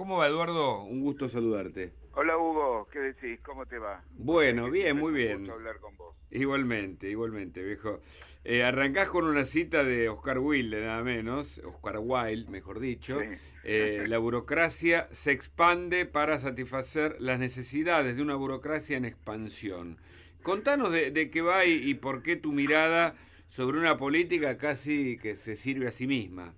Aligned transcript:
¿Cómo 0.00 0.16
va, 0.16 0.28
Eduardo? 0.28 0.82
Un 0.84 1.02
gusto 1.02 1.28
saludarte. 1.28 1.92
Hola, 2.14 2.38
Hugo. 2.38 2.88
¿Qué 2.90 3.00
decís? 3.00 3.38
¿Cómo 3.42 3.66
te 3.66 3.78
va? 3.78 4.02
Bueno, 4.12 4.70
bien, 4.70 4.96
muy 4.96 5.12
bien. 5.12 5.40
gusto 5.40 5.52
hablar 5.52 5.78
con 5.78 5.94
vos. 5.98 6.16
Igualmente, 6.30 7.10
igualmente, 7.10 7.62
viejo. 7.62 8.00
Eh, 8.42 8.62
arrancás 8.62 9.10
con 9.10 9.26
una 9.26 9.44
cita 9.44 9.84
de 9.84 10.08
Oscar 10.08 10.38
Wilde, 10.38 10.80
nada 10.80 11.02
menos, 11.02 11.58
Oscar 11.66 11.98
Wilde, 11.98 12.50
mejor 12.50 12.80
dicho. 12.80 13.20
Sí. 13.20 13.26
Eh, 13.62 14.06
la 14.08 14.16
burocracia 14.16 15.06
se 15.10 15.32
expande 15.32 16.06
para 16.06 16.38
satisfacer 16.38 17.16
las 17.20 17.38
necesidades 17.38 18.16
de 18.16 18.22
una 18.22 18.36
burocracia 18.36 18.96
en 18.96 19.04
expansión. 19.04 19.98
Contanos 20.42 20.92
de, 20.92 21.10
de 21.10 21.30
qué 21.30 21.42
va 21.42 21.66
y, 21.66 21.72
y 21.72 21.92
por 21.92 22.22
qué 22.22 22.36
tu 22.36 22.52
mirada 22.52 23.16
sobre 23.48 23.78
una 23.78 23.98
política 23.98 24.56
casi 24.56 25.18
que 25.18 25.36
se 25.36 25.56
sirve 25.56 25.88
a 25.88 25.90
sí 25.90 26.06
misma. 26.06 26.54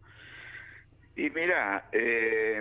Y 1.14 1.30
mira, 1.30 1.88
eh, 1.92 2.60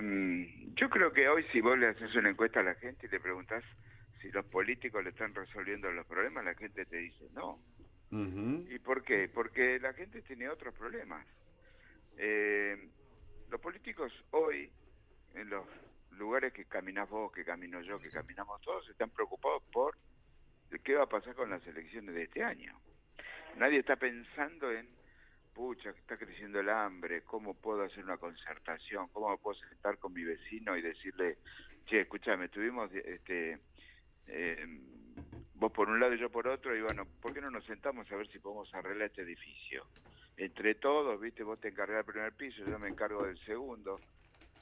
yo 0.76 0.90
creo 0.90 1.12
que 1.12 1.30
hoy 1.30 1.46
si 1.52 1.62
vos 1.62 1.78
le 1.78 1.88
haces 1.88 2.14
una 2.16 2.30
encuesta 2.30 2.60
a 2.60 2.64
la 2.64 2.76
gente 2.76 3.08
y 3.08 3.10
le 3.10 3.20
preguntás 3.20 3.64
si 4.22 4.30
los 4.32 4.46
políticos 4.46 5.04
le 5.04 5.12
están 5.12 5.34
resolviendo 5.34 5.92
los 5.92 6.06
problemas, 6.06 6.46
la 6.46 6.56
gente 6.56 6.86
te 6.86 6.98
dice 6.98 7.28
no. 7.34 7.60
¿Y 8.14 8.78
por 8.80 9.04
qué? 9.04 9.30
Porque 9.34 9.80
la 9.80 9.94
gente 9.94 10.22
tiene 10.22 10.50
otros 10.50 10.76
problemas. 10.76 11.26
Eh, 12.18 12.90
los 13.50 13.62
políticos 13.62 14.12
hoy, 14.32 14.70
en 15.34 15.50
los 15.50 15.66
lugares 16.18 16.52
que 16.52 16.66
caminás 16.66 17.10
vos, 17.10 17.32
que 17.32 17.46
camino 17.46 17.80
yo, 17.82 18.00
que 18.00 18.10
caminamos 18.10 18.62
todos, 18.62 18.90
están 18.90 19.12
preocupados 19.12 19.64
por 19.72 19.96
qué 20.80 20.96
va 20.96 21.04
a 21.04 21.10
pasar 21.10 21.36
con 21.36 21.50
las 21.50 21.66
elecciones 21.68 22.16
de 22.16 22.24
este 22.24 22.44
año. 22.44 22.80
Nadie 23.58 23.80
está 23.80 23.96
pensando 23.96 24.72
en, 24.72 24.88
pucha, 25.62 25.94
que 25.94 26.00
está 26.00 26.18
creciendo 26.18 26.60
el 26.60 26.70
hambre, 26.70 27.22
cómo 27.22 27.54
puedo 27.54 27.84
hacer 27.84 28.04
una 28.04 28.18
concertación, 28.18 29.10
cómo 29.10 29.30
me 29.30 29.38
puedo 29.38 29.60
sentar 29.60 30.00
con 30.00 30.12
mi 30.12 30.24
vecino 30.24 30.76
y 30.76 30.82
decirle, 30.82 31.38
che, 31.86 32.02
escúchame, 32.02 32.46
estuvimos, 32.46 32.92
este, 32.92 33.60
eh, 34.26 34.66
vos 35.54 35.72
por 35.72 35.88
un 35.88 36.00
lado 36.00 36.16
y 36.16 36.20
yo 36.20 36.32
por 36.32 36.48
otro, 36.48 36.76
y 36.76 36.82
bueno, 36.82 37.06
¿por 37.22 37.32
qué 37.32 37.42
no 37.42 37.52
nos 37.52 37.64
sentamos 37.66 38.12
a 38.12 38.16
ver 38.16 38.28
si 38.32 38.40
podemos 38.40 38.74
arreglar 38.74 39.10
este 39.10 39.22
edificio? 39.22 39.86
Entre 40.36 40.74
todos, 40.74 41.22
viste, 41.22 41.44
vos 41.44 41.60
te 41.60 41.68
encargás 41.68 41.98
del 41.98 42.12
primer 42.12 42.34
piso, 42.34 42.66
yo 42.66 42.80
me 42.80 42.90
encargo 42.90 43.24
del 43.24 43.38
segundo, 43.46 44.00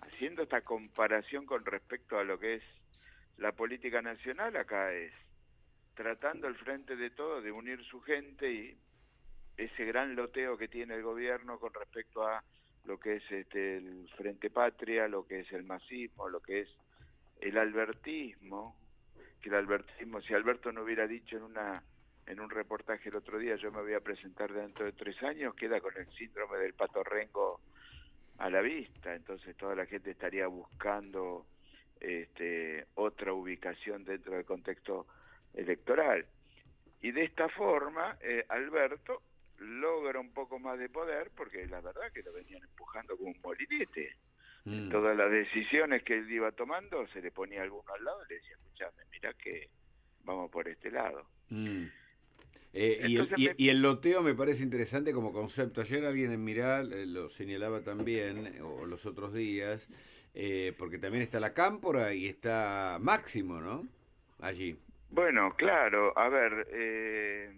haciendo 0.02 0.44
esta 0.44 0.64
comparación 0.64 1.46
con 1.46 1.66
respecto 1.66 2.20
a 2.20 2.26
lo 2.26 2.38
que 2.38 2.56
es 2.56 2.64
la 3.38 3.54
política 3.54 4.02
nacional, 4.02 4.58
acá 4.58 4.92
es 4.92 5.14
tratando 5.94 6.48
al 6.48 6.58
frente 6.58 6.98
de 6.98 7.10
todo 7.10 7.42
de 7.42 7.54
unir 7.54 7.82
su 7.86 8.02
gente 8.02 8.52
y 8.52 8.78
ese 9.60 9.84
gran 9.86 10.16
loteo 10.16 10.58
que 10.58 10.70
tiene 10.70 10.96
el 10.96 11.04
gobierno 11.04 11.60
con 11.60 11.74
respecto 11.74 12.26
a 12.26 12.44
lo 12.86 12.98
que 12.98 13.18
es 13.18 13.32
este 13.32 13.78
el 13.78 14.10
Frente 14.16 14.50
Patria, 14.50 15.08
lo 15.08 15.28
que 15.28 15.42
es 15.42 15.52
el 15.52 15.64
masismo, 15.64 16.30
lo 16.30 16.40
que 16.40 16.62
es 16.62 16.70
el 17.42 17.58
albertismo, 17.58 18.76
que 19.42 19.50
el 19.50 19.56
albertismo, 19.56 20.22
si 20.22 20.34
Alberto 20.34 20.72
no 20.72 20.84
hubiera 20.84 21.08
dicho 21.08 21.38
en 21.38 21.44
una 21.44 21.84
en 22.26 22.40
un 22.40 22.50
reportaje 22.50 23.10
el 23.10 23.16
otro 23.16 23.40
día, 23.40 23.56
yo 23.56 23.72
me 23.72 23.82
voy 23.82 23.96
a 23.96 24.02
presentar 24.02 24.54
dentro 24.54 24.86
de 24.86 24.92
tres 24.92 25.22
años, 25.24 25.56
queda 25.56 25.82
con 25.82 25.98
el 25.98 26.08
síndrome 26.14 26.60
del 26.60 26.74
patorrengo 26.74 27.60
a 28.38 28.50
la 28.52 28.62
vista, 28.62 29.16
entonces 29.16 29.58
toda 29.58 29.76
la 29.76 29.88
gente 29.88 30.12
estaría 30.12 30.46
buscando 30.46 31.48
este, 32.00 32.86
otra 32.94 33.34
ubicación 33.34 34.06
dentro 34.06 34.36
del 34.36 34.46
contexto 34.46 35.08
electoral. 35.56 36.26
Y 37.02 37.12
de 37.12 37.24
esta 37.24 37.50
forma, 37.50 38.18
eh, 38.22 38.46
Alberto 38.48 39.24
logra 39.60 40.20
un 40.20 40.32
poco 40.34 40.60
más 40.60 40.78
de 40.80 40.90
poder, 40.90 41.32
porque 41.36 41.66
la 41.68 41.82
verdad 41.82 42.12
que 42.14 42.24
lo 42.24 42.34
venían 42.34 42.64
empujando 42.64 43.16
como 43.18 43.30
un 43.32 43.42
molinete. 43.42 44.16
Mm. 44.66 44.90
Todas 44.90 45.16
las 45.16 45.32
decisiones 45.32 46.04
que 46.04 46.18
él 46.18 46.32
iba 46.32 46.52
tomando, 46.52 47.08
se 47.08 47.22
le 47.22 47.32
ponía 47.32 47.62
alguno 47.62 47.94
al 47.94 48.04
lado 48.04 48.20
y 48.26 48.30
le 48.30 48.36
decía, 48.36 48.56
escuchame, 48.58 49.04
mira 49.12 49.34
que 49.34 49.70
vamos 50.24 50.52
por 50.52 50.68
este 50.68 50.92
lado. 50.92 51.26
Mm. 51.50 51.86
Eh, 52.72 53.00
y, 53.02 53.04
el, 53.06 53.12
Entonces 53.22 53.40
y- 53.40 53.48
me- 53.48 53.56
y 53.58 53.70
el 53.70 53.82
loteo 53.82 54.22
me 54.22 54.36
parece 54.36 54.62
interesante 54.64 55.12
como 55.14 55.34
concepto. 55.34 55.82
Ayer 55.82 56.06
alguien 56.06 56.32
en 56.32 56.44
Miral 56.44 56.94
eh, 56.94 57.06
lo 57.08 57.28
señalaba 57.30 57.82
también, 57.84 58.46
eh, 58.48 58.62
o 58.62 58.86
los 58.86 59.06
otros 59.08 59.34
días, 59.34 59.88
eh, 60.36 60.74
porque 60.78 61.00
también 61.00 61.24
está 61.24 61.40
la 61.40 61.54
Cámpora 61.54 62.14
y 62.14 62.28
está 62.28 62.98
Máximo, 63.02 63.60
¿no? 63.60 63.88
Allí. 64.40 64.78
Bueno, 65.10 65.56
claro, 65.58 66.16
a 66.16 66.30
ver, 66.30 66.68
eh, 66.72 67.50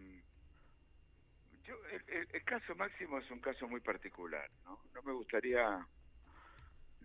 yo, 1.71 1.87
el, 1.89 2.03
el- 2.17 2.27
el 2.33 2.43
caso 2.43 2.75
Máximo 2.75 3.17
es 3.19 3.29
un 3.31 3.39
caso 3.39 3.67
muy 3.67 3.79
particular, 3.81 4.49
¿no? 4.65 4.79
No 4.93 5.01
me 5.03 5.13
gustaría, 5.13 5.85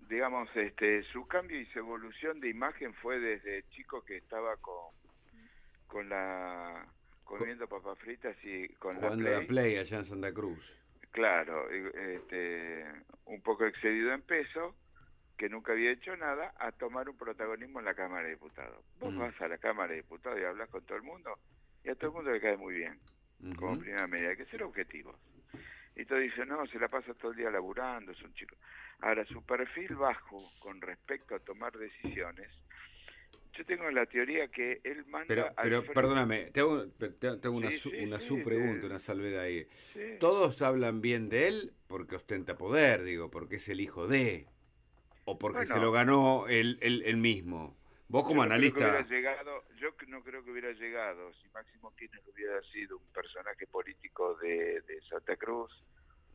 digamos, 0.08 0.48
este, 0.56 1.02
su 1.04 1.26
cambio 1.26 1.60
y 1.60 1.66
su 1.66 1.78
evolución 1.78 2.40
de 2.40 2.48
imagen 2.48 2.94
fue 2.94 3.18
desde 3.18 3.62
chico 3.70 4.04
que 4.04 4.16
estaba 4.16 4.56
con, 4.58 4.94
con 5.86 6.08
la, 6.08 6.86
comiendo 7.24 7.68
papas 7.68 7.98
fritas 7.98 8.36
y 8.44 8.68
con 8.74 8.94
Jugando 8.96 9.24
la 9.24 9.30
la 9.30 9.36
Play. 9.38 9.46
Play 9.48 9.76
allá 9.76 9.98
en 9.98 10.04
Santa 10.04 10.32
Cruz. 10.32 10.82
Claro, 11.12 11.70
este, 11.70 12.84
un 13.24 13.40
poco 13.42 13.64
excedido 13.64 14.12
en 14.12 14.22
peso, 14.22 14.76
que 15.38 15.48
nunca 15.48 15.72
había 15.72 15.90
hecho 15.92 16.14
nada, 16.16 16.54
a 16.58 16.72
tomar 16.72 17.08
un 17.08 17.16
protagonismo 17.16 17.78
en 17.78 17.86
la 17.86 17.94
Cámara 17.94 18.24
de 18.24 18.30
Diputados. 18.34 18.84
Vos 18.98 19.16
vas 19.16 19.40
a 19.40 19.48
la 19.48 19.58
Cámara 19.58 19.90
de 19.92 19.96
Diputados 20.02 20.38
y 20.38 20.44
hablas 20.44 20.68
con 20.70 20.84
todo 20.84 20.96
el 20.98 21.04
mundo, 21.04 21.38
y 21.84 21.88
a 21.90 21.94
todo 21.94 22.08
el 22.10 22.16
mundo 22.16 22.30
le 22.32 22.40
cae 22.40 22.56
muy 22.56 22.74
bien, 22.74 22.98
como 23.56 23.78
primera 23.78 24.06
medida. 24.06 24.30
Hay 24.30 24.36
que 24.36 24.46
ser 24.46 24.62
objetivos. 24.62 25.16
Y 25.94 26.04
todo 26.04 26.18
dice, 26.18 26.44
no, 26.44 26.66
se 26.66 26.78
la 26.78 26.88
pasa 26.88 27.14
todo 27.14 27.30
el 27.30 27.38
día 27.38 27.50
laburando, 27.50 28.12
es 28.12 28.22
un 28.22 28.34
chico. 28.34 28.56
Ahora, 29.00 29.24
su 29.26 29.42
perfil 29.42 29.94
bajo 29.96 30.52
con 30.58 30.80
respecto 30.80 31.34
a 31.34 31.38
tomar 31.38 31.76
decisiones, 31.76 32.50
yo 33.54 33.64
tengo 33.64 33.90
la 33.90 34.04
teoría 34.04 34.48
que 34.48 34.80
él 34.84 35.06
manda... 35.06 35.26
Pero, 35.26 35.54
pero 35.62 35.84
perdóname, 35.94 36.50
te 36.52 36.60
hago, 36.60 36.86
te 36.88 37.26
hago- 37.28 37.50
una, 37.56 37.70
Sí, 37.70 37.78
su- 37.78 37.90
sí, 37.90 37.96
una 38.02 38.20
sí, 38.20 38.26
subpregunta, 38.26 38.86
una 38.86 38.98
salvedad 38.98 39.42
ahí. 39.44 39.66
Todos 40.20 40.60
hablan 40.60 41.00
bien 41.00 41.28
de 41.30 41.48
él 41.48 41.72
porque 41.88 42.16
ostenta 42.16 42.58
poder, 42.58 43.02
digo, 43.02 43.30
porque 43.30 43.56
es 43.56 43.68
el 43.70 43.80
hijo 43.80 44.06
de, 44.06 44.46
o 45.24 45.38
porque 45.38 45.66
se 45.66 45.78
lo 45.80 45.92
ganó 45.92 46.46
él, 46.48 46.78
él, 46.82 47.02
él 47.06 47.16
mismo. 47.16 47.75
Vos 48.08 48.22
como 48.22 48.42
Yo 48.42 48.48
no 48.48 48.54
analista... 48.54 49.02
llegado, 49.02 49.64
yo 49.76 49.88
no 50.06 50.22
creo 50.22 50.44
que 50.44 50.50
hubiera 50.50 50.72
llegado 50.72 51.32
si 51.34 51.48
Máximo 51.48 51.94
Kirchner 51.96 52.22
hubiera 52.32 52.62
sido 52.72 52.98
un 52.98 53.12
personaje 53.12 53.66
político 53.66 54.34
de, 54.36 54.80
de 54.82 55.00
Santa 55.08 55.36
Cruz, 55.36 55.72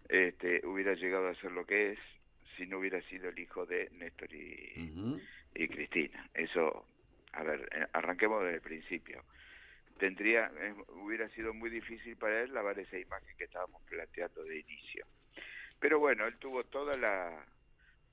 este, 0.10 0.66
hubiera 0.66 0.94
llegado 0.96 1.30
a 1.30 1.36
ser 1.36 1.52
lo 1.52 1.66
que 1.66 1.94
es 1.94 2.00
si 2.58 2.66
no 2.66 2.80
hubiera 2.80 3.02
sido 3.04 3.30
el 3.30 3.40
hijo 3.40 3.66
de 3.66 3.90
Néstor 3.92 4.30
y 4.34 5.68
Cristina. 5.70 6.30
Eso, 6.34 6.86
a 7.32 7.44
ver, 7.44 7.70
eh, 7.74 7.88
arranquemos 7.94 8.44
desde 8.44 8.56
el 8.56 8.62
principio. 8.62 9.24
Tendría, 9.98 10.52
eh, 10.60 10.76
hubiera 10.90 11.30
sido 11.30 11.54
muy 11.54 11.70
difícil 11.70 12.18
para 12.18 12.42
él 12.42 12.54
lavar 12.54 12.78
esa 12.80 12.98
imagen 12.98 13.38
que 13.38 13.46
estábamos 13.46 13.82
planteando 13.84 14.44
de 14.44 14.60
inicio. 14.60 15.06
Pero 15.80 16.00
bueno, 16.00 16.28
él 16.28 16.38
tuvo 16.38 16.64
toda 16.64 16.98
la 16.98 17.46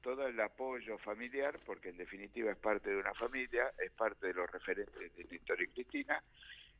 todo 0.03 0.26
el 0.26 0.38
apoyo 0.41 0.98
familiar, 0.98 1.59
porque 1.64 1.91
en 1.91 1.97
definitiva 1.97 2.50
es 2.50 2.56
parte 2.56 2.91
de 2.91 2.97
una 2.97 3.14
familia, 3.14 3.72
es 3.84 3.91
parte 3.92 4.28
de 4.28 4.34
los 4.34 4.50
referentes 4.50 5.16
de 5.16 5.25
Néstor 5.25 5.62
y 5.62 5.69
Cristina, 5.69 6.22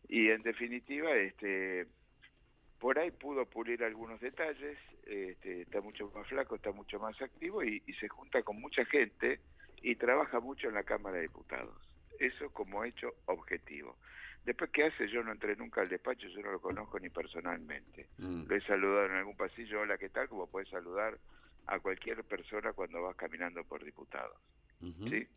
y 0.09 0.31
en 0.31 0.43
definitiva, 0.43 1.15
este, 1.17 1.87
por 2.79 2.99
ahí 2.99 3.11
pudo 3.11 3.47
pulir 3.47 3.83
algunos 3.85 4.21
detalles, 4.21 4.79
este, 5.07 5.63
está 5.63 5.81
mucho 5.81 6.11
más 6.15 6.27
flaco, 6.27 6.57
está 6.57 6.73
mucho 6.73 6.99
más 6.99 7.21
activo 7.21 7.63
y, 7.63 7.83
y 7.87 7.93
se 7.95 8.09
junta 8.09 8.43
con 8.43 8.61
mucha 8.61 8.85
gente 8.85 9.41
y 9.83 9.97
trabaja 9.97 10.41
mucho 10.41 10.69
en 10.69 10.75
la 10.75 10.85
Cámara 10.85 11.17
de 11.17 11.23
Diputados. 11.23 11.77
Eso 12.19 12.51
como 12.51 12.85
hecho 12.85 13.15
objetivo. 13.27 13.97
Después, 14.45 14.71
¿qué 14.71 14.85
hace? 14.85 15.09
Yo 15.09 15.23
no 15.23 15.33
entré 15.33 15.57
nunca 15.57 15.83
al 15.83 15.89
despacho, 15.89 16.27
yo 16.29 16.41
no 16.41 16.53
lo 16.53 16.61
conozco 16.61 16.99
ni 16.99 17.11
personalmente. 17.11 18.07
Mm. 18.19 18.45
Lo 18.47 18.57
he 18.57 18.61
saludado 18.63 19.07
en 19.07 19.13
algún 19.13 19.35
pasillo, 19.35 19.83
hola, 19.83 19.99
¿qué 19.99 20.09
tal? 20.09 20.29
Como 20.29 20.47
puedes 20.47 20.71
saludar 20.71 21.19
a 21.69 21.79
cualquier 21.81 22.25
persona 22.25 22.73
cuando 22.73 23.03
vas 23.03 23.15
caminando 23.17 23.63
por 23.65 23.85
diputados. 23.85 24.37
¿sí? 24.81 25.29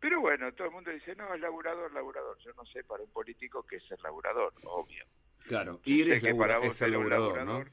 Pero 0.00 0.20
bueno, 0.20 0.52
todo 0.54 0.66
el 0.68 0.72
mundo 0.74 0.90
dice, 0.90 1.14
no, 1.14 1.32
es 1.34 1.40
laburador, 1.40 1.92
laburador. 1.92 2.36
Yo 2.38 2.52
no 2.54 2.64
sé 2.66 2.82
para 2.84 3.02
un 3.02 3.10
político 3.10 3.64
qué 3.64 3.76
es 3.76 3.84
ser 3.84 4.00
laburador, 4.00 4.52
obvio. 4.64 5.04
Claro, 5.46 5.80
Yo 5.84 5.92
ir 5.94 6.06
sé 6.08 6.16
es, 6.16 6.22
que 6.22 6.28
labura- 6.30 6.46
para 6.48 6.58
vos 6.58 6.68
es 6.68 6.76
ser 6.76 6.90
ser 6.90 6.98
un 6.98 7.08
laburador, 7.10 7.46
¿no? 7.46 7.64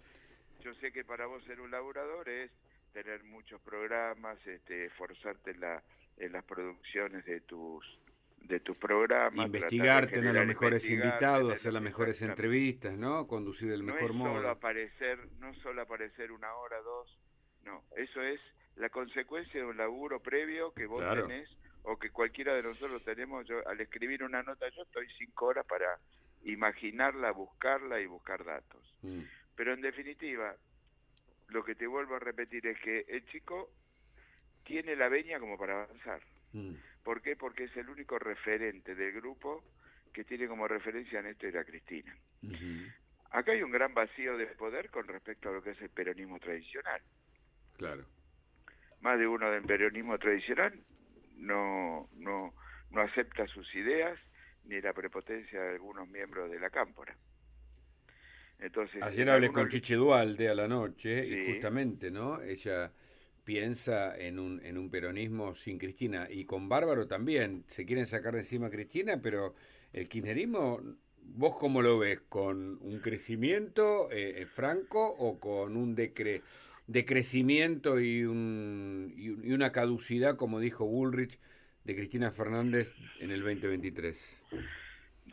Yo 0.64 0.74
sé 0.76 0.92
que 0.92 1.04
para 1.04 1.26
vos 1.26 1.44
ser 1.46 1.60
un 1.62 1.72
laburador 1.72 2.28
es 2.30 2.52
tener 2.94 3.24
muchos 3.24 3.62
programas, 3.62 4.38
este, 4.46 4.86
esforzarte 4.86 5.52
en, 5.52 5.60
la, 5.62 5.84
en 6.18 6.32
las 6.32 6.44
producciones 6.46 7.26
de 7.26 7.42
tus 7.42 7.86
de 8.42 8.60
tus 8.62 8.78
programas. 8.78 9.46
Investigar, 9.48 10.08
de 10.08 10.14
tener 10.14 10.34
los 10.34 10.46
mejores 10.46 10.90
invitados, 10.90 11.54
hacer 11.54 11.74
las 11.74 11.82
mejores 11.82 12.22
entrevistas, 12.22 12.98
¿no? 12.98 13.28
Conducir 13.28 13.70
del 13.70 13.86
no 13.86 13.94
mejor 13.94 14.12
solo 14.12 14.14
modo. 14.14 14.50
aparecer, 14.50 15.20
no 15.40 15.54
solo 15.56 15.82
aparecer 15.82 16.32
una 16.32 16.54
hora, 16.56 16.80
dos, 16.82 17.20
no, 17.66 17.84
eso 17.96 18.22
es 18.22 18.40
la 18.76 18.90
consecuencia 18.90 19.60
de 19.60 19.66
un 19.66 19.78
laburo 19.78 20.22
previo 20.22 20.74
que 20.74 20.86
vos 20.86 21.02
Claro. 21.02 21.28
tenés 21.28 21.50
o 21.84 21.98
que 21.98 22.10
cualquiera 22.12 22.54
de 22.56 22.64
nosotros 22.64 23.04
tenemos. 23.04 23.46
Yo 23.48 23.68
al 23.68 23.80
escribir 23.82 24.24
una 24.24 24.44
nota 24.44 24.68
yo 24.70 24.84
estoy 24.84 25.08
cinco 25.18 25.48
horas 25.48 25.66
para 25.66 25.98
imaginarla, 26.44 27.32
buscarla 27.32 28.00
y 28.00 28.06
buscar 28.06 28.44
datos. 28.44 28.82
Mm. 29.02 29.22
Pero 29.56 29.74
en 29.74 29.82
definitiva, 29.82 30.56
lo 31.50 31.64
que 31.64 31.76
te 31.76 31.88
vuelvo 31.88 32.16
a 32.16 32.20
repetir 32.20 32.66
es 32.68 32.80
que 32.80 33.06
el 33.08 33.26
chico 33.28 33.70
tiene 34.64 34.96
la 34.96 35.10
veña 35.10 35.40
como 35.40 35.58
para 35.58 35.84
avanzar. 35.84 36.22
Mm. 36.54 36.76
¿Por 37.04 37.22
qué? 37.22 37.36
Porque 37.36 37.66
es 37.66 37.76
el 37.78 37.90
único 37.90 38.20
referente 38.20 38.96
del 38.96 39.14
grupo 39.14 39.64
que 40.14 40.24
tiene 40.24 40.48
como 40.48 40.68
referencia 40.68 41.20
en 41.20 41.28
esto 41.28 41.48
y 41.48 41.52
la 41.52 41.64
Cristina. 41.64 42.16
Acá 43.32 43.52
hay 43.52 43.62
un 43.62 43.72
gran 43.72 43.94
vacío 43.94 44.38
de 44.38 44.48
poder 44.48 44.90
con 44.90 45.08
respecto 45.08 45.50
a 45.50 45.54
lo 45.54 45.62
que 45.62 45.72
es 45.72 45.82
el 45.82 45.90
peronismo 45.90 46.40
tradicional. 46.40 47.02
Claro. 47.80 48.04
Más 49.00 49.18
de 49.18 49.26
uno 49.26 49.50
del 49.50 49.64
peronismo 49.64 50.18
tradicional 50.18 50.78
no, 51.38 52.10
no, 52.18 52.54
no 52.92 53.02
acepta 53.02 53.48
sus 53.48 53.74
ideas 53.74 54.20
ni 54.66 54.82
la 54.82 54.92
prepotencia 54.92 55.62
de 55.62 55.70
algunos 55.70 56.08
miembros 56.10 56.52
de 56.52 56.60
la 56.60 56.70
cámpora. 56.70 57.16
Entonces, 58.60 59.02
Ayer 59.02 59.30
hablé 59.30 59.50
con 59.54 59.70
Chiche 59.70 59.96
Dualde 59.96 60.50
a 60.50 60.56
la 60.56 60.68
noche 60.68 61.26
y 61.26 61.54
justamente, 61.54 62.12
¿no? 62.12 62.42
Ella 62.42 62.92
piensa 63.46 64.18
en 64.18 64.38
un, 64.38 64.64
en 64.66 64.78
un 64.78 64.90
peronismo 64.92 65.56
sin 65.56 65.80
Cristina 65.80 66.28
y 66.30 66.44
con 66.44 66.68
Bárbaro 66.68 67.08
también. 67.08 67.64
Se 67.68 67.86
quieren 67.86 68.06
sacar 68.06 68.34
de 68.34 68.40
encima 68.40 68.68
a 68.68 68.70
Cristina, 68.70 69.22
pero 69.22 69.56
el 69.94 70.10
kirchnerismo, 70.10 70.82
¿vos 71.22 71.56
cómo 71.56 71.82
lo 71.82 71.98
ves? 71.98 72.20
¿Con 72.28 72.78
un 72.82 73.00
crecimiento 73.00 74.12
eh, 74.12 74.42
eh, 74.42 74.46
franco 74.46 75.08
o 75.08 75.40
con 75.40 75.78
un 75.78 75.96
decre, 75.96 76.42
decrecimiento 76.90 78.00
y, 78.00 78.24
un, 78.24 79.14
y 79.16 79.52
una 79.52 79.72
caducidad, 79.72 80.36
como 80.38 80.60
dijo 80.60 80.86
Bullrich, 80.86 81.40
de 81.84 81.96
Cristina 81.96 82.32
Fernández 82.32 82.96
en 83.20 83.32
el 83.32 83.42
2023? 83.42 84.38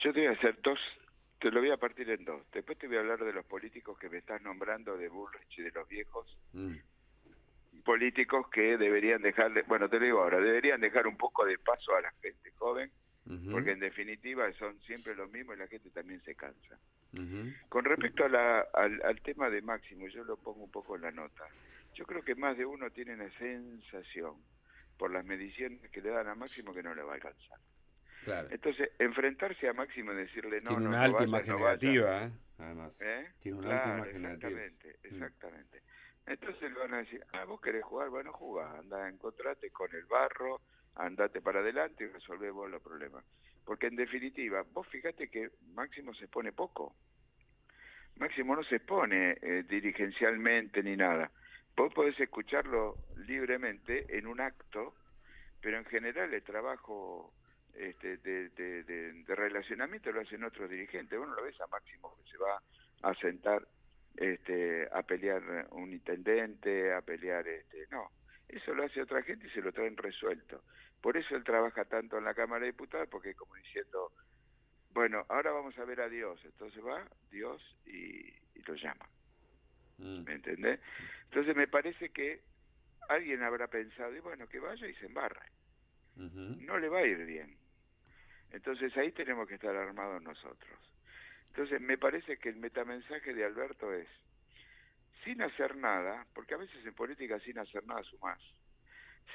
Yo 0.04 0.12
te 0.12 0.20
voy 0.20 0.26
a 0.26 0.32
hacer 0.32 0.58
dos, 0.62 0.78
te 1.40 1.50
lo 1.50 1.60
voy 1.60 1.70
a 1.70 1.78
partir 1.78 2.10
en 2.10 2.24
dos. 2.24 2.42
Después 2.52 2.78
te 2.78 2.86
voy 2.86 2.96
a 2.96 3.00
hablar 3.00 3.24
de 3.24 3.32
los 3.32 3.44
políticos 3.46 3.98
que 3.98 4.10
me 4.10 4.18
estás 4.18 4.42
nombrando, 4.42 4.96
de 4.96 5.08
Bullrich 5.08 5.58
y 5.58 5.62
de 5.62 5.70
los 5.70 5.88
viejos. 5.88 6.36
Mm. 6.52 6.74
Políticos 7.84 8.48
que 8.50 8.76
deberían 8.76 9.22
dejarle, 9.22 9.62
bueno, 9.62 9.88
te 9.88 9.98
lo 9.98 10.04
digo 10.04 10.22
ahora, 10.22 10.40
deberían 10.40 10.80
dejar 10.80 11.06
un 11.06 11.16
poco 11.16 11.46
de 11.46 11.56
paso 11.58 11.94
a 11.94 12.02
la 12.02 12.12
gente 12.20 12.50
joven, 12.56 12.90
porque 13.50 13.72
en 13.72 13.80
definitiva 13.80 14.52
son 14.54 14.78
siempre 14.82 15.14
los 15.16 15.30
mismos 15.30 15.56
y 15.56 15.58
la 15.58 15.68
gente 15.68 15.90
también 15.90 16.20
se 16.22 16.34
cansa. 16.34 16.78
Con 17.68 17.84
respecto 17.84 18.24
a 18.24 18.28
la, 18.28 18.60
al, 18.72 19.00
al 19.02 19.20
tema 19.22 19.50
de 19.50 19.62
Máximo, 19.62 20.06
yo 20.08 20.24
lo 20.24 20.36
pongo 20.36 20.64
un 20.64 20.70
poco 20.70 20.96
en 20.96 21.02
la 21.02 21.10
nota. 21.10 21.44
Yo 21.94 22.04
creo 22.04 22.22
que 22.22 22.34
más 22.34 22.56
de 22.56 22.66
uno 22.66 22.90
tiene 22.90 23.14
una 23.14 23.30
sensación 23.38 24.34
por 24.98 25.10
las 25.10 25.24
mediciones 25.24 25.80
que 25.90 26.00
le 26.00 26.10
dan 26.10 26.28
a 26.28 26.34
Máximo 26.34 26.72
que 26.72 26.82
no 26.82 26.94
le 26.94 27.02
va 27.02 27.12
a 27.12 27.14
alcanzar. 27.16 27.58
Entonces, 28.50 28.90
enfrentarse 28.98 29.68
a 29.68 29.72
Máximo 29.72 30.12
y 30.12 30.16
decirle 30.16 30.60
no, 30.60 30.70
Tiene 30.70 30.84
no, 30.84 30.88
una 30.90 31.02
alta 31.02 31.24
imagen 31.24 31.56
negativa, 31.56 32.24
¿eh? 32.24 32.30
además. 32.58 32.96
¿Eh? 33.00 33.30
Tiene 33.40 33.58
una 33.58 33.76
alta 33.76 33.96
imagen 33.96 34.24
exactamente, 34.26 34.88
mm. 34.88 35.06
Exactamente. 35.06 35.82
Entonces 36.26 36.72
le 36.72 36.78
van 36.78 36.94
a 36.94 36.98
decir, 36.98 37.24
ah, 37.32 37.44
vos 37.44 37.60
querés 37.60 37.84
jugar, 37.84 38.08
bueno, 38.08 38.32
jugá, 38.32 38.78
anda, 38.78 39.08
encontrate 39.08 39.70
con 39.70 39.94
el 39.94 40.04
barro, 40.06 40.60
andate 40.96 41.40
para 41.40 41.60
adelante 41.60 42.04
y 42.04 42.08
resolvé 42.08 42.50
vos 42.50 42.68
los 42.68 42.82
problemas. 42.82 43.24
Porque 43.66 43.88
en 43.88 43.96
definitiva, 43.96 44.64
vos 44.72 44.86
fíjate 44.86 45.28
que 45.28 45.50
Máximo 45.74 46.14
se 46.14 46.28
pone 46.28 46.52
poco. 46.52 46.94
Máximo 48.14 48.54
no 48.54 48.62
se 48.62 48.78
pone 48.78 49.36
eh, 49.42 49.64
dirigencialmente 49.68 50.82
ni 50.82 50.96
nada. 50.96 51.30
Vos 51.76 51.92
podés 51.92 52.18
escucharlo 52.18 52.96
libremente 53.26 54.06
en 54.16 54.28
un 54.28 54.40
acto, 54.40 54.94
pero 55.60 55.78
en 55.78 55.84
general 55.86 56.32
el 56.32 56.42
trabajo 56.42 57.34
este, 57.74 58.18
de, 58.18 58.48
de, 58.50 59.24
relacionamiento 59.26 60.12
lo 60.12 60.20
hacen 60.20 60.44
otros 60.44 60.70
dirigentes. 60.70 61.18
Bueno, 61.18 61.34
lo 61.34 61.42
ves 61.42 61.60
a 61.60 61.66
Máximo 61.66 62.16
que 62.16 62.30
se 62.30 62.38
va 62.38 62.62
a 63.02 63.14
sentar 63.16 63.66
este, 64.16 64.88
a 64.92 65.02
pelear 65.02 65.66
un 65.72 65.92
intendente, 65.92 66.94
a 66.94 67.02
pelear... 67.02 67.46
este 67.48 67.86
No, 67.90 68.10
eso 68.48 68.74
lo 68.74 68.84
hace 68.84 69.02
otra 69.02 69.22
gente 69.22 69.46
y 69.46 69.50
se 69.50 69.60
lo 69.60 69.72
traen 69.72 69.96
resuelto. 69.96 70.62
Por 71.00 71.16
eso 71.16 71.36
él 71.36 71.44
trabaja 71.44 71.84
tanto 71.84 72.18
en 72.18 72.24
la 72.24 72.34
Cámara 72.34 72.60
de 72.60 72.72
Diputados, 72.72 73.08
porque 73.10 73.34
como 73.34 73.54
diciendo, 73.56 74.12
bueno, 74.90 75.24
ahora 75.28 75.52
vamos 75.52 75.78
a 75.78 75.84
ver 75.84 76.00
a 76.00 76.08
Dios. 76.08 76.40
Entonces 76.44 76.84
va 76.84 77.06
Dios 77.30 77.62
y, 77.84 78.28
y 78.54 78.62
lo 78.66 78.74
llama. 78.74 79.06
Mm. 79.98 80.24
¿Me 80.24 80.32
entendés? 80.34 80.80
Entonces 81.24 81.56
me 81.56 81.68
parece 81.68 82.10
que 82.10 82.40
alguien 83.08 83.42
habrá 83.42 83.68
pensado, 83.68 84.14
y 84.14 84.20
bueno, 84.20 84.48
que 84.48 84.58
vaya 84.58 84.86
y 84.86 84.94
se 84.94 85.06
embarre. 85.06 85.50
No 86.16 86.78
le 86.78 86.88
va 86.88 87.00
a 87.00 87.06
ir 87.06 87.24
bien. 87.26 87.58
Entonces 88.50 88.96
ahí 88.96 89.12
tenemos 89.12 89.46
que 89.46 89.56
estar 89.56 89.76
armados 89.76 90.22
nosotros. 90.22 90.78
Entonces 91.48 91.80
me 91.80 91.98
parece 91.98 92.38
que 92.38 92.48
el 92.48 92.56
metamensaje 92.56 93.34
de 93.34 93.44
Alberto 93.44 93.92
es, 93.92 94.08
sin 95.26 95.42
hacer 95.42 95.76
nada, 95.76 96.24
porque 96.32 96.54
a 96.54 96.56
veces 96.56 96.86
en 96.86 96.94
política 96.94 97.40
sin 97.40 97.58
hacer 97.58 97.84
nada 97.84 98.02
sumás, 98.04 98.40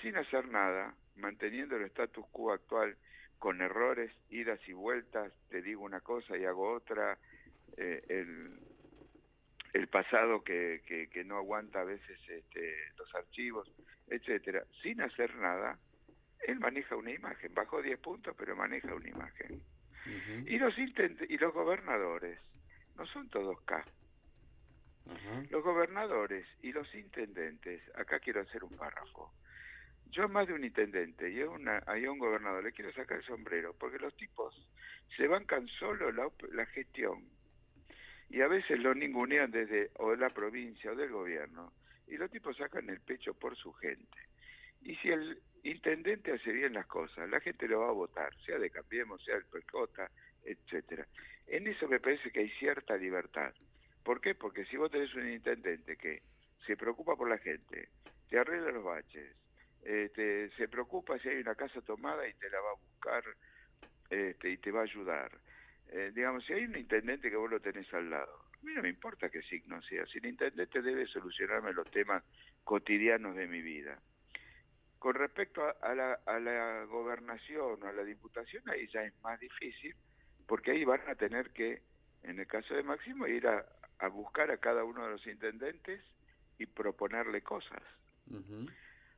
sin 0.01 0.15
hacer 0.15 0.47
nada, 0.47 0.95
manteniendo 1.17 1.75
el 1.75 1.83
status 1.83 2.25
quo 2.31 2.53
actual 2.53 2.95
con 3.37 3.61
errores, 3.61 4.09
idas 4.29 4.59
y 4.69 4.73
vueltas, 4.73 5.33
te 5.49 5.61
digo 5.61 5.83
una 5.83 5.99
cosa 5.99 6.37
y 6.37 6.45
hago 6.45 6.71
otra, 6.71 7.17
eh, 7.75 8.01
el, 8.07 8.57
el 9.73 9.87
pasado 9.89 10.43
que, 10.43 10.81
que, 11.11 11.23
no 11.25 11.35
aguanta 11.35 11.81
a 11.81 11.83
veces 11.83 12.17
este, 12.29 12.73
los 12.97 13.13
archivos, 13.13 13.69
etcétera, 14.07 14.63
sin 14.81 15.01
hacer 15.01 15.35
nada, 15.35 15.77
él 16.47 16.59
maneja 16.59 16.95
una 16.95 17.11
imagen, 17.11 17.53
bajó 17.53 17.81
10 17.81 17.99
puntos, 17.99 18.33
pero 18.37 18.55
maneja 18.55 18.95
una 18.95 19.09
imagen. 19.09 19.61
Y 20.45 20.57
los 20.57 20.73
y 20.77 21.37
los 21.37 21.53
gobernadores 21.53 22.39
no 22.95 23.05
son 23.07 23.29
todos 23.29 23.61
K. 23.63 23.85
Los 25.49 25.63
gobernadores 25.63 26.45
y 26.61 26.71
los 26.71 26.93
intendentes, 26.95 27.81
acá 27.95 28.19
quiero 28.19 28.41
hacer 28.41 28.63
un 28.63 28.75
párrafo. 28.77 29.33
Yo 30.11 30.27
más 30.29 30.47
de 30.47 30.53
un 30.53 30.63
intendente 30.63 31.29
y 31.29 31.41
a, 31.41 31.49
un 31.49 32.19
gobernador 32.19 32.63
le 32.63 32.71
quiero 32.71 32.91
sacar 32.93 33.17
el 33.17 33.23
sombrero, 33.23 33.73
porque 33.77 33.97
los 33.97 34.15
tipos 34.15 34.53
se 35.15 35.27
bancan 35.27 35.67
solo 35.67 36.11
la, 36.11 36.29
la 36.51 36.65
gestión 36.67 37.25
y 38.29 38.41
a 38.41 38.47
veces 38.47 38.79
lo 38.79 38.93
ningunean 38.93 39.51
desde 39.51 39.91
o 39.95 40.11
de 40.11 40.17
la 40.17 40.29
provincia 40.29 40.91
o 40.91 40.95
del 40.95 41.11
gobierno 41.11 41.73
y 42.07 42.17
los 42.17 42.31
tipos 42.31 42.57
sacan 42.57 42.89
el 42.89 42.99
pecho 43.01 43.33
por 43.33 43.55
su 43.55 43.73
gente. 43.73 44.19
Y 44.81 44.95
si 44.97 45.09
el 45.09 45.41
intendente 45.63 46.33
hace 46.33 46.51
bien 46.51 46.73
las 46.73 46.87
cosas, 46.87 47.29
la 47.29 47.39
gente 47.39 47.67
lo 47.67 47.81
va 47.81 47.89
a 47.89 47.93
votar, 47.93 48.33
sea 48.45 48.57
de 48.57 48.69
Cambiemos, 48.69 49.23
sea 49.23 49.35
del 49.35 49.45
Percota, 49.45 50.09
etcétera. 50.43 51.05
En 51.47 51.67
eso 51.67 51.87
me 51.87 51.99
parece 51.99 52.31
que 52.31 52.39
hay 52.41 52.49
cierta 52.51 52.97
libertad. 52.97 53.53
¿Por 54.03 54.21
qué? 54.21 54.35
Porque 54.35 54.65
si 54.65 54.77
vos 54.77 54.91
tenés 54.91 55.13
un 55.15 55.29
intendente 55.29 55.97
que 55.97 56.21
se 56.65 56.75
preocupa 56.75 57.15
por 57.15 57.29
la 57.29 57.37
gente, 57.37 57.89
te 58.29 58.39
arregla 58.39 58.71
los 58.71 58.83
baches, 58.83 59.35
este, 59.83 60.49
se 60.51 60.67
preocupa 60.67 61.17
si 61.19 61.29
hay 61.29 61.37
una 61.37 61.55
casa 61.55 61.81
tomada 61.81 62.27
y 62.27 62.33
te 62.33 62.49
la 62.49 62.59
va 62.61 62.71
a 62.71 62.75
buscar 62.75 63.23
este, 64.09 64.51
y 64.51 64.57
te 64.57 64.71
va 64.71 64.81
a 64.81 64.83
ayudar, 64.83 65.31
eh, 65.91 66.11
digamos, 66.13 66.45
si 66.45 66.53
hay 66.53 66.65
un 66.65 66.77
intendente 66.77 67.29
que 67.29 67.35
vos 67.35 67.49
lo 67.49 67.59
tenés 67.59 67.91
al 67.93 68.09
lado, 68.09 68.45
a 68.53 68.65
mí 68.65 68.73
no 68.73 68.81
me 68.81 68.89
importa 68.89 69.29
qué 69.29 69.41
signo 69.43 69.81
sea, 69.81 70.05
si 70.05 70.19
el 70.19 70.27
intendente 70.27 70.81
debe 70.81 71.05
solucionarme 71.07 71.73
los 71.73 71.89
temas 71.91 72.23
cotidianos 72.63 73.35
de 73.35 73.47
mi 73.47 73.61
vida. 73.61 73.99
Con 74.99 75.15
respecto 75.15 75.63
a, 75.81 75.95
la, 75.95 76.13
a 76.25 76.39
la 76.39 76.83
gobernación 76.85 77.81
o 77.81 77.87
a 77.87 77.91
la 77.91 78.03
diputación, 78.03 78.69
ahí 78.69 78.87
ya 78.87 79.03
es 79.03 79.19
más 79.21 79.39
difícil, 79.39 79.95
porque 80.47 80.71
ahí 80.71 80.85
van 80.85 81.01
a 81.09 81.15
tener 81.15 81.49
que, 81.51 81.81
en 82.23 82.39
el 82.39 82.45
caso 82.45 82.75
de 82.75 82.83
Máximo, 82.83 83.25
ir 83.25 83.47
a, 83.47 83.65
buscar 84.07 84.51
a 84.51 84.57
cada 84.57 84.83
uno 84.83 85.05
de 85.05 85.11
los 85.11 85.27
intendentes 85.27 86.01
y 86.57 86.65
proponerle 86.65 87.41
cosas. 87.41 87.81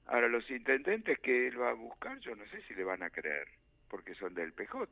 Ahora, 0.06 0.28
los 0.28 0.50
intendentes 0.50 1.20
que 1.20 1.48
él 1.48 1.62
va 1.62 1.70
a 1.70 1.74
buscar, 1.74 2.20
yo 2.20 2.36
no 2.36 2.46
sé 2.48 2.62
si 2.64 2.74
le 2.74 2.84
van 2.84 3.04
a 3.04 3.10
creer, 3.10 3.48
porque 3.90 4.16
son 4.16 4.34
del 4.34 4.54
PJ. 4.54 4.88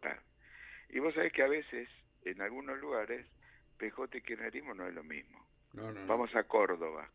Y 0.90 1.00
vos 1.00 1.14
sabés 1.14 1.34
que 1.34 1.44
a 1.44 1.48
veces, 1.48 1.90
en 2.24 2.42
algunos 2.42 2.80
lugares, 2.80 3.26
PJ 3.78 4.18
y 4.18 4.22
kirchnerismo 4.22 4.74
no 4.74 4.88
es 4.88 4.94
lo 4.94 5.04
mismo. 5.04 5.46
Vamos 5.74 6.36
a 6.36 6.44
Córdoba. 6.44 7.10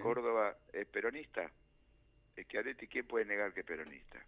Córdoba 0.00 0.56
es 0.72 0.86
peronista. 0.86 1.50
Es 2.36 2.46
que 2.46 2.58
Areti, 2.58 2.86
¿quién 2.86 3.06
puede 3.06 3.24
negar 3.24 3.52
que 3.52 3.60
es 3.60 3.66
peronista? 3.66 4.24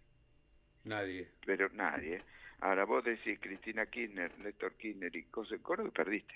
Nadie. 0.83 1.29
Pero 1.45 1.69
nadie. 1.69 2.21
Ahora 2.59 2.85
vos 2.85 3.03
decís 3.03 3.39
Cristina 3.39 3.85
Kirchner, 3.85 4.37
Néstor 4.39 4.73
Kirchner 4.75 5.15
y 5.15 5.23
cosas 5.23 5.53
en 5.53 5.63
Córdoba, 5.63 5.91
perdiste. 5.91 6.35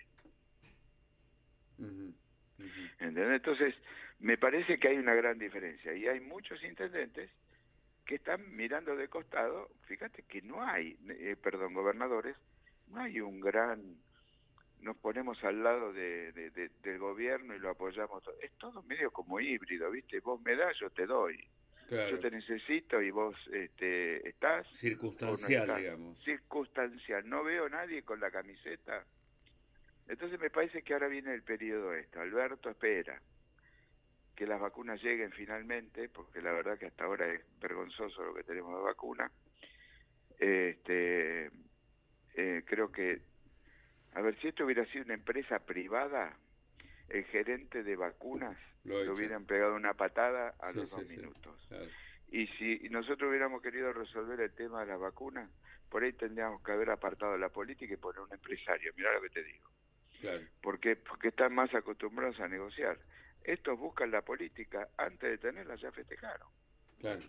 ¿Entendés? 2.99 3.35
Entonces, 3.35 3.75
me 4.19 4.37
parece 4.37 4.79
que 4.79 4.89
hay 4.89 4.97
una 4.97 5.13
gran 5.13 5.39
diferencia. 5.39 5.93
Y 5.93 6.07
hay 6.07 6.19
muchos 6.19 6.63
intendentes 6.63 7.29
que 8.05 8.15
están 8.15 8.55
mirando 8.55 8.95
de 8.95 9.07
costado. 9.07 9.69
Fíjate 9.87 10.23
que 10.23 10.41
no 10.41 10.63
hay, 10.63 10.97
eh, 11.09 11.35
perdón, 11.41 11.73
gobernadores 11.73 12.35
no 12.89 13.01
hay 13.01 13.21
un 13.21 13.39
gran 13.39 13.97
nos 14.81 14.95
ponemos 14.97 15.43
al 15.43 15.61
lado 15.61 15.91
de, 15.91 16.31
del 16.81 16.99
gobierno 16.99 17.53
y 17.53 17.59
lo 17.59 17.69
apoyamos 17.69 18.23
es 18.41 18.51
todo 18.53 18.81
medio 18.83 19.11
como 19.11 19.39
híbrido 19.39 19.91
viste 19.91 20.21
vos 20.21 20.41
me 20.41 20.55
das 20.55 20.77
yo 20.79 20.89
te 20.89 21.05
doy. 21.05 21.37
Yo 21.89 22.19
te 22.19 22.29
necesito 22.29 23.01
y 23.01 23.09
vos 23.09 23.35
este, 23.51 24.27
estás 24.29 24.67
circunstancial 24.73 25.75
digamos. 25.75 26.23
Circunstancial. 26.23 27.27
No 27.27 27.43
veo 27.43 27.65
a 27.65 27.69
nadie 27.69 28.03
con 28.03 28.19
la 28.19 28.29
camiseta 28.29 29.05
entonces 30.09 30.39
me 30.39 30.49
parece 30.49 30.81
que 30.81 30.93
ahora 30.93 31.07
viene 31.07 31.33
el 31.33 31.43
periodo 31.43 31.93
esto 31.93 32.19
Alberto 32.19 32.69
espera 32.69 33.21
que 34.39 34.47
las 34.47 34.61
vacunas 34.61 35.03
lleguen 35.03 35.33
finalmente, 35.33 36.07
porque 36.07 36.41
la 36.41 36.53
verdad 36.53 36.77
que 36.79 36.85
hasta 36.85 37.03
ahora 37.03 37.27
es 37.27 37.41
vergonzoso 37.59 38.23
lo 38.23 38.33
que 38.33 38.43
tenemos 38.43 38.73
de 38.73 38.83
vacuna. 38.85 39.29
Este, 40.39 41.51
eh, 42.35 42.63
creo 42.65 42.89
que, 42.89 43.21
a 44.13 44.21
ver, 44.21 44.39
si 44.39 44.47
esto 44.47 44.63
hubiera 44.63 44.85
sido 44.85 45.03
una 45.03 45.15
empresa 45.15 45.59
privada, 45.59 46.37
el 47.09 47.25
gerente 47.25 47.83
de 47.83 47.97
vacunas 47.97 48.57
lo, 48.85 49.13
hubieran 49.13 49.43
pegado 49.43 49.75
una 49.75 49.93
patada 49.93 50.55
a 50.59 50.71
los 50.71 50.89
dos 50.89 51.05
minutos. 51.05 51.69
Y 52.31 52.47
si 52.47 52.87
nosotros 52.91 53.29
hubiéramos 53.29 53.61
querido 53.61 53.91
resolver 53.91 54.39
el 54.39 54.53
tema 54.53 54.79
de 54.79 54.85
las 54.85 55.01
vacunas, 55.01 55.49
por 55.89 56.01
ahí 56.03 56.13
tendríamos 56.13 56.63
que 56.63 56.71
haber 56.71 56.91
apartado 56.91 57.37
la 57.37 57.49
política 57.49 57.93
y 57.93 57.97
poner 57.97 58.21
un 58.21 58.31
empresario. 58.31 58.93
Mira 58.95 59.13
lo 59.15 59.21
que 59.21 59.31
te 59.31 59.43
digo. 59.43 59.69
Claro. 60.21 60.45
Porque, 60.61 60.95
porque 60.95 61.29
están 61.29 61.53
más 61.53 61.73
acostumbrados 61.73 62.39
a 62.39 62.47
negociar. 62.47 62.97
Estos 63.43 63.79
buscan 63.79 64.11
la 64.11 64.21
política, 64.21 64.89
antes 64.97 65.29
de 65.29 65.37
tenerla 65.37 65.75
ya 65.75 65.91
festejaron. 65.91 66.47
Claro. 66.99 67.21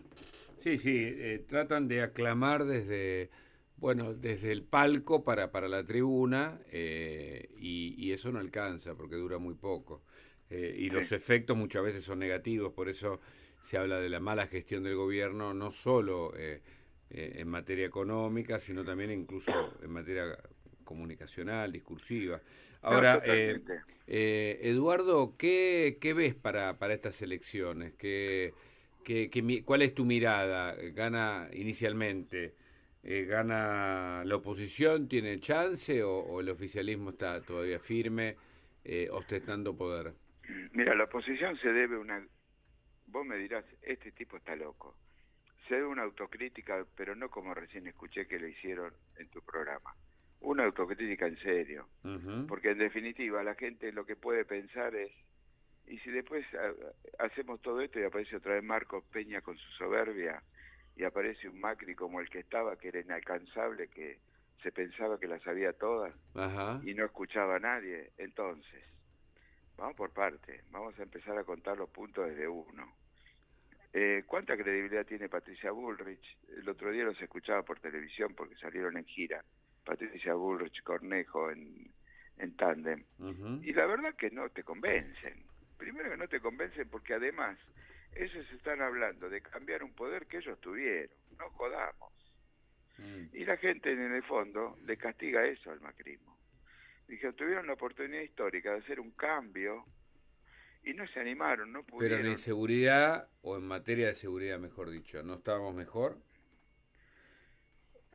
Sí, 0.57 0.77
sí, 0.77 0.99
eh, 1.03 1.43
tratan 1.47 1.87
de 1.87 2.03
aclamar 2.03 2.65
desde, 2.65 3.29
bueno, 3.77 4.13
desde 4.13 4.51
el 4.51 4.63
palco 4.63 5.23
para, 5.23 5.51
para 5.51 5.67
la 5.67 5.85
tribuna 5.85 6.59
eh, 6.71 7.49
y, 7.57 8.11
eso 8.11 8.31
no 8.31 8.39
alcanza 8.39 8.93
porque 8.93 9.15
dura 9.15 9.37
muy 9.37 9.55
poco. 9.55 10.03
Eh, 10.49 10.75
y 10.77 10.89
los 10.89 11.13
efectos 11.13 11.55
muchas 11.55 11.81
veces 11.81 12.03
son 12.03 12.19
negativos, 12.19 12.73
por 12.73 12.89
eso 12.89 13.21
se 13.61 13.77
habla 13.77 13.99
de 14.01 14.09
la 14.09 14.19
mala 14.19 14.47
gestión 14.47 14.83
del 14.83 14.95
gobierno, 14.95 15.53
no 15.53 15.71
solo 15.71 16.33
en 17.09 17.47
materia 17.47 17.85
económica, 17.85 18.59
sino 18.59 18.83
también 18.83 19.11
incluso 19.11 19.51
en 19.81 19.91
materia 19.91 20.37
comunicacional, 20.83 21.71
discursiva. 21.71 22.41
Ahora, 22.81 23.21
eh, 23.25 23.61
eh, 24.07 24.59
Eduardo, 24.63 25.35
¿qué, 25.37 25.97
¿qué, 26.01 26.13
ves 26.13 26.33
para, 26.33 26.79
para 26.79 26.93
estas 26.93 27.21
elecciones? 27.21 27.93
¿Qué, 27.93 28.53
qué, 29.03 29.63
cuál 29.63 29.83
es 29.83 29.93
tu 29.93 30.03
mirada? 30.03 30.75
¿Gana 30.93 31.47
inicialmente? 31.53 32.55
Eh, 33.03 33.25
¿Gana 33.25 34.23
la 34.25 34.35
oposición? 34.35 35.07
¿Tiene 35.07 35.39
chance 35.39 36.03
o, 36.03 36.39
el 36.39 36.49
oficialismo 36.49 37.11
está 37.11 37.41
todavía 37.41 37.79
firme, 37.79 38.35
ostentando 39.11 39.77
poder? 39.77 40.13
Mira, 40.73 40.95
la 40.95 41.03
oposición 41.03 41.57
se 41.57 41.71
debe 41.71 41.97
una... 41.97 42.25
Vos 43.07 43.25
me 43.25 43.37
dirás, 43.37 43.65
este 43.81 44.11
tipo 44.11 44.37
está 44.37 44.55
loco. 44.55 44.95
Se 45.67 45.75
debe 45.75 45.87
una 45.87 46.03
autocrítica, 46.03 46.85
pero 46.95 47.15
no 47.15 47.29
como 47.29 47.53
recién 47.53 47.85
escuché 47.87 48.25
que 48.25 48.39
le 48.39 48.49
hicieron 48.49 48.91
en 49.19 49.29
tu 49.29 49.41
programa 49.41 49.95
una 50.41 50.65
autocrítica 50.65 51.27
en 51.27 51.37
serio, 51.37 51.87
porque 52.47 52.71
en 52.71 52.79
definitiva 52.79 53.43
la 53.43 53.55
gente 53.55 53.91
lo 53.91 54.05
que 54.05 54.15
puede 54.15 54.43
pensar 54.43 54.95
es, 54.95 55.11
y 55.87 55.97
si 55.99 56.11
después 56.11 56.45
ah, 56.55 56.73
hacemos 57.19 57.61
todo 57.61 57.81
esto 57.81 57.99
y 57.99 58.03
aparece 58.03 58.37
otra 58.37 58.55
vez 58.55 58.63
Marcos 58.63 59.03
Peña 59.11 59.41
con 59.41 59.57
su 59.57 59.71
soberbia, 59.73 60.41
y 60.95 61.03
aparece 61.03 61.47
un 61.47 61.59
Macri 61.59 61.95
como 61.95 62.19
el 62.19 62.29
que 62.29 62.39
estaba, 62.39 62.75
que 62.75 62.89
era 62.89 62.99
inalcanzable, 62.99 63.87
que 63.87 64.19
se 64.61 64.71
pensaba 64.71 65.19
que 65.19 65.27
las 65.27 65.41
sabía 65.41 65.73
todas 65.73 66.15
y 66.83 66.93
no 66.93 67.05
escuchaba 67.05 67.55
a 67.55 67.59
nadie, 67.59 68.11
entonces, 68.17 68.83
vamos 69.77 69.95
por 69.95 70.11
parte, 70.11 70.63
vamos 70.71 70.97
a 70.99 71.03
empezar 71.03 71.37
a 71.37 71.43
contar 71.43 71.77
los 71.77 71.89
puntos 71.89 72.27
desde 72.27 72.47
uno. 72.47 72.93
Eh, 73.93 74.23
¿Cuánta 74.25 74.55
credibilidad 74.55 75.05
tiene 75.05 75.27
Patricia 75.27 75.71
Bullrich? 75.71 76.37
El 76.57 76.67
otro 76.69 76.91
día 76.91 77.03
los 77.03 77.21
escuchaba 77.21 77.61
por 77.63 77.79
televisión 77.79 78.33
porque 78.35 78.55
salieron 78.55 78.97
en 78.97 79.05
gira 79.05 79.43
Patricia 79.83 80.33
Bullrich 80.33 80.81
Cornejo 80.83 81.51
en, 81.51 81.91
en 82.37 82.55
tándem. 82.55 83.03
Y 83.61 83.73
la 83.73 83.85
verdad 83.85 84.15
que 84.15 84.29
no 84.31 84.49
te 84.49 84.63
convencen. 84.63 85.43
Primero 85.77 86.11
que 86.11 86.17
no 86.17 86.27
te 86.27 86.39
convencen 86.39 86.89
porque 86.89 87.13
además 87.13 87.57
ellos 88.15 88.45
están 88.51 88.81
hablando 88.81 89.29
de 89.29 89.41
cambiar 89.41 89.83
un 89.83 89.93
poder 89.93 90.27
que 90.27 90.37
ellos 90.37 90.59
tuvieron. 90.59 91.15
No 91.37 91.49
jodamos. 91.51 92.13
Mm. 92.97 93.35
Y 93.35 93.45
la 93.45 93.57
gente 93.57 93.91
en 93.91 94.13
el 94.13 94.23
fondo 94.23 94.77
le 94.85 94.97
castiga 94.97 95.45
eso 95.45 95.71
al 95.71 95.81
macrismo. 95.81 96.37
Dijeron, 97.07 97.35
tuvieron 97.35 97.67
la 97.67 97.73
oportunidad 97.73 98.21
histórica 98.21 98.71
de 98.71 98.79
hacer 98.79 98.99
un 98.99 99.11
cambio 99.11 99.85
y 100.83 100.93
no 100.93 101.07
se 101.07 101.19
animaron, 101.19 101.71
no 101.71 101.83
pudieron. 101.83 102.19
Pero 102.19 102.31
en 102.31 102.37
seguridad, 102.37 103.29
o 103.41 103.57
en 103.57 103.63
materia 103.63 104.07
de 104.07 104.15
seguridad, 104.15 104.59
mejor 104.59 104.89
dicho, 104.89 105.21
¿no 105.23 105.35
estábamos 105.35 105.75
mejor? 105.75 106.17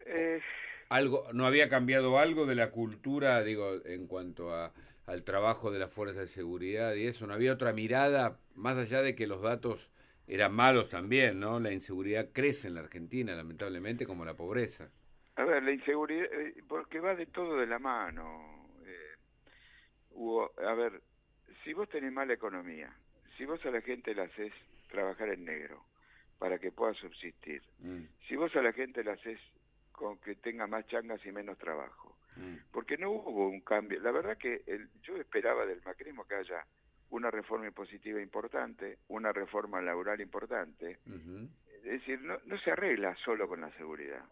Eh, 0.06 0.40
algo, 0.88 1.26
¿No 1.32 1.46
había 1.46 1.68
cambiado 1.68 2.18
algo 2.18 2.46
de 2.46 2.54
la 2.54 2.70
cultura, 2.70 3.42
digo, 3.42 3.84
en 3.84 4.06
cuanto 4.06 4.54
a, 4.54 4.72
al 5.06 5.24
trabajo 5.24 5.70
de 5.70 5.78
las 5.78 5.92
fuerzas 5.92 6.16
de 6.16 6.26
seguridad 6.26 6.94
y 6.94 7.06
eso? 7.06 7.26
¿No 7.26 7.34
había 7.34 7.52
otra 7.52 7.72
mirada, 7.72 8.38
más 8.54 8.76
allá 8.76 9.02
de 9.02 9.14
que 9.14 9.26
los 9.26 9.42
datos 9.42 9.90
eran 10.26 10.52
malos 10.52 10.88
también, 10.88 11.38
¿no? 11.38 11.60
La 11.60 11.72
inseguridad 11.72 12.30
crece 12.32 12.68
en 12.68 12.74
la 12.74 12.80
Argentina, 12.80 13.34
lamentablemente, 13.34 14.06
como 14.06 14.24
la 14.24 14.34
pobreza. 14.34 14.90
A 15.36 15.44
ver, 15.44 15.62
la 15.62 15.72
inseguridad, 15.72 16.26
eh, 16.32 16.54
porque 16.66 17.00
va 17.00 17.14
de 17.14 17.26
todo 17.26 17.58
de 17.58 17.66
la 17.66 17.78
mano. 17.78 18.68
Eh, 18.86 19.14
a 20.66 20.74
ver, 20.74 21.02
si 21.62 21.72
vos 21.74 21.88
tenés 21.88 22.12
mala 22.12 22.32
economía, 22.32 22.96
si 23.36 23.44
vos 23.44 23.64
a 23.66 23.70
la 23.70 23.82
gente 23.82 24.14
la 24.14 24.24
haces 24.24 24.52
trabajar 24.88 25.28
en 25.28 25.44
negro 25.44 25.84
para 26.38 26.58
que 26.58 26.72
pueda 26.72 26.94
subsistir, 26.94 27.62
mm. 27.80 28.02
si 28.28 28.36
vos 28.36 28.54
a 28.56 28.62
la 28.62 28.72
gente 28.72 29.04
la 29.04 29.12
haces 29.12 29.38
con 29.96 30.18
que 30.18 30.36
tenga 30.36 30.66
más 30.66 30.86
changas 30.86 31.24
y 31.26 31.32
menos 31.32 31.58
trabajo. 31.58 32.16
Mm. 32.36 32.56
Porque 32.70 32.96
no 32.96 33.10
hubo 33.10 33.48
un 33.48 33.60
cambio. 33.62 33.98
La 34.00 34.12
verdad 34.12 34.36
que 34.36 34.62
el, 34.66 34.88
yo 35.02 35.16
esperaba 35.16 35.66
del 35.66 35.82
macrismo 35.82 36.24
que 36.26 36.36
haya 36.36 36.64
una 37.10 37.30
reforma 37.30 37.66
impositiva 37.66 38.20
importante, 38.20 38.98
una 39.08 39.32
reforma 39.32 39.80
laboral 39.80 40.20
importante. 40.20 40.98
Es 41.84 42.00
decir, 42.00 42.20
no, 42.20 42.38
no 42.44 42.58
se 42.58 42.72
arregla 42.72 43.16
solo 43.24 43.48
con 43.48 43.60
la 43.60 43.70
seguridad. 43.72 44.24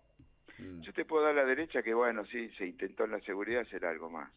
Mm. 0.59 0.83
Yo 0.83 0.93
te 0.93 1.05
puedo 1.05 1.25
dar 1.25 1.35
la 1.35 1.45
derecha 1.45 1.83
que, 1.83 1.95
bueno, 1.95 2.25
sí, 2.27 2.49
se 2.59 2.67
intentó 2.67 3.05
en 3.05 3.13
la 3.13 3.21
seguridad 3.21 3.63
hacer 3.63 3.85
algo 3.87 4.11
más. 4.11 4.31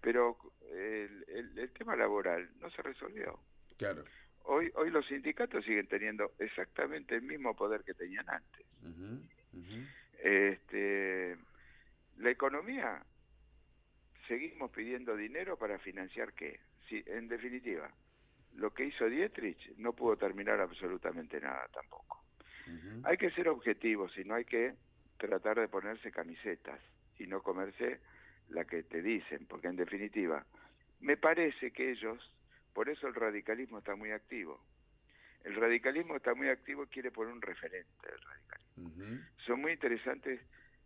Pero 0.00 0.36
el, 0.72 1.24
el, 1.56 1.70
tema 1.72 1.96
laboral 1.96 2.48
no 2.60 2.70
se 2.70 2.82
resolvió. 2.82 3.40
Claro. 3.76 4.04
Hoy, 4.44 4.70
hoy 4.76 4.90
los 4.90 5.04
sindicatos 5.06 5.64
siguen 5.64 5.88
teniendo 5.88 6.32
exactamente 6.38 7.16
el 7.16 7.22
mismo 7.22 7.56
poder 7.56 7.82
que 7.82 7.94
tenían 7.94 8.28
antes. 8.28 8.66
Este, 10.22 11.36
la 12.18 12.30
economía, 12.30 13.02
seguimos 14.26 14.70
pidiendo 14.70 15.16
dinero 15.16 15.56
para 15.56 15.78
financiar 15.78 16.32
qué. 16.32 16.60
Si, 16.88 17.02
en 17.06 17.28
definitiva, 17.28 17.90
lo 18.54 18.72
que 18.72 18.84
hizo 18.84 19.06
Dietrich 19.06 19.76
no 19.76 19.92
pudo 19.92 20.16
terminar 20.16 20.60
absolutamente 20.60 21.40
nada 21.40 21.68
tampoco. 21.72 22.22
Hay 23.04 23.16
que 23.16 23.30
ser 23.30 23.48
objetivos 23.48 24.16
y 24.18 24.24
no 24.24 24.34
hay 24.34 24.44
que 24.44 24.74
tratar 25.18 25.60
de 25.60 25.68
ponerse 25.68 26.10
camisetas 26.10 26.80
y 27.16 27.26
no 27.26 27.40
comerse 27.40 28.00
la 28.48 28.64
que 28.64 28.82
te 28.82 29.02
dicen, 29.02 29.46
porque 29.46 29.68
en 29.68 29.76
definitiva, 29.76 30.44
me 31.00 31.16
parece 31.16 31.70
que 31.70 31.90
ellos, 31.90 32.32
por 32.72 32.88
eso 32.88 33.06
el 33.06 33.14
radicalismo 33.14 33.78
está 33.78 33.94
muy 33.94 34.10
activo. 34.10 34.60
El 35.46 35.54
radicalismo 35.54 36.16
está 36.16 36.34
muy 36.34 36.48
activo 36.48 36.82
y 36.82 36.86
quiere 36.88 37.12
poner 37.12 37.32
un 37.32 37.40
referente 37.40 37.88
del 38.02 38.20
radicalismo. 38.20 39.24
Son 39.46 39.60
muy 39.60 39.72
interesantes 39.72 40.40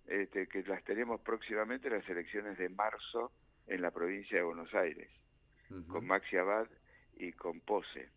este, 0.07 0.47
que 0.49 0.63
las 0.65 0.85
tenemos 0.85 1.19
próximamente 1.23 1.89
las 1.89 2.07
elecciones 2.07 2.59
de 2.59 2.69
marzo 2.69 3.33
en 3.67 3.81
la 3.81 3.91
provincia 3.91 4.37
de 4.37 4.45
Buenos 4.45 4.75
Aires, 4.75 5.09
con 5.89 6.07
Maxi 6.07 6.37
Abad 6.37 6.69
y 7.15 7.33
con 7.33 7.61
Pose. 7.61 8.11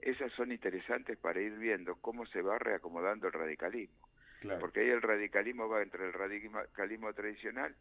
Esas 0.00 0.30
son 0.34 0.52
interesantes 0.52 1.18
para 1.18 1.40
ir 1.40 1.58
viendo 1.58 1.96
cómo 1.96 2.26
se 2.26 2.42
va 2.42 2.58
reacomodando 2.58 3.26
el 3.26 3.32
radicalismo. 3.32 4.08
Porque 4.60 4.80
ahí 4.80 4.90
el 4.90 5.02
radicalismo 5.02 5.68
va 5.68 5.82
entre 5.82 6.06
el 6.06 6.12
radicalismo 6.12 7.12
tradicional 7.12 7.74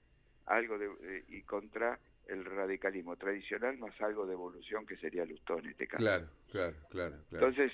algo 0.47 0.79
de, 0.79 0.87
eh, 0.87 1.23
y 1.27 1.43
contra 1.43 1.99
el 2.27 2.45
radicalismo 2.45 3.15
tradicional 3.15 3.77
más 3.77 3.99
algo 4.01 4.25
de 4.25 4.33
evolución 4.33 4.85
que 4.85 4.97
sería 4.97 5.25
Lustón 5.25 5.59
en 5.65 5.71
este 5.71 5.87
caso. 5.87 6.03
Claro, 6.03 6.27
claro, 6.51 6.75
claro. 6.89 7.17
claro. 7.29 7.47
Entonces, 7.47 7.71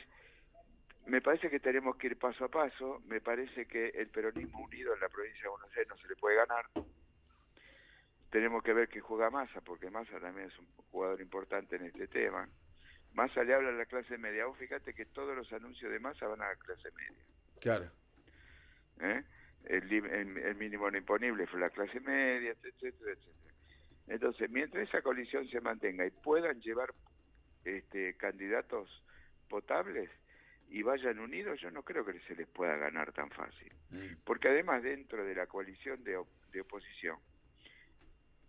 me 1.08 1.22
parece 1.22 1.50
que 1.50 1.60
tenemos 1.60 1.96
que 1.98 2.08
ir 2.08 2.18
paso 2.18 2.46
a 2.46 2.50
paso, 2.50 3.02
me 3.06 3.22
parece 3.22 3.66
que 3.66 3.90
el 3.90 4.08
peronismo 4.10 4.64
unido 4.64 4.94
en 4.94 5.00
la 5.00 5.10
provincia 5.10 5.44
de 5.44 5.50
Buenos 5.50 5.70
Aires 5.70 5.88
no 5.90 5.98
se 5.98 6.08
le 6.08 6.16
puede 6.16 6.36
ganar. 6.36 6.66
Tenemos 8.30 8.64
que 8.64 8.74
ver 8.74 8.88
que 8.88 9.02
juega 9.02 9.30
Massa, 9.30 9.60
porque 9.62 9.90
Massa 9.90 10.20
también 10.20 10.48
es 10.48 10.58
un 10.58 10.68
jugador 10.92 11.20
importante 11.20 11.76
en 11.76 11.86
este 11.86 12.08
tema. 12.08 12.48
Massa 13.14 13.44
le 13.44 13.54
habla 13.54 13.70
a 13.70 13.74
la 13.74 13.86
clase 13.86 14.18
media. 14.18 14.46
Vos 14.46 14.58
fíjate 14.58 14.94
que 14.94 15.06
todos 15.06 15.36
los 15.36 15.52
anuncios 15.52 15.92
de 15.92 16.00
Massa 16.00 16.28
van 16.28 16.42
a 16.42 16.48
la 16.50 16.56
clase 16.56 16.90
media. 16.92 17.26
Claro. 17.60 17.92
¿Eh? 19.02 19.24
El, 19.66 19.92
el, 19.92 20.56
mínimo 20.56 20.90
no 20.90 20.98
imponible 20.98 21.46
fue 21.48 21.60
la 21.60 21.70
clase 21.70 22.00
media, 22.00 22.52
etcétera, 22.52 23.12
etcétera. 23.12 23.51
Entonces, 24.12 24.50
mientras 24.50 24.88
esa 24.88 25.02
coalición 25.02 25.48
se 25.48 25.62
mantenga 25.62 26.06
y 26.06 26.12
puedan 26.12 26.60
llevar 26.60 26.94
este, 27.64 28.16
candidatos 28.16 28.90
potables, 29.50 30.10
y 30.70 30.84
vayan 30.84 31.20
unidos, 31.20 31.60
yo 31.60 31.70
no 31.70 31.84
creo 31.84 32.06
que 32.06 32.18
se 32.22 32.36
les 32.36 32.48
pueda 32.48 32.78
ganar 32.78 33.12
tan 33.12 33.30
fácil. 33.30 33.72
Mm. 33.90 34.24
Porque 34.24 34.48
además 34.48 34.82
dentro 34.82 35.24
de 35.26 35.36
la 35.36 35.46
coalición 35.46 36.02
de, 36.04 36.18
de 36.54 36.62
oposición, 36.62 37.18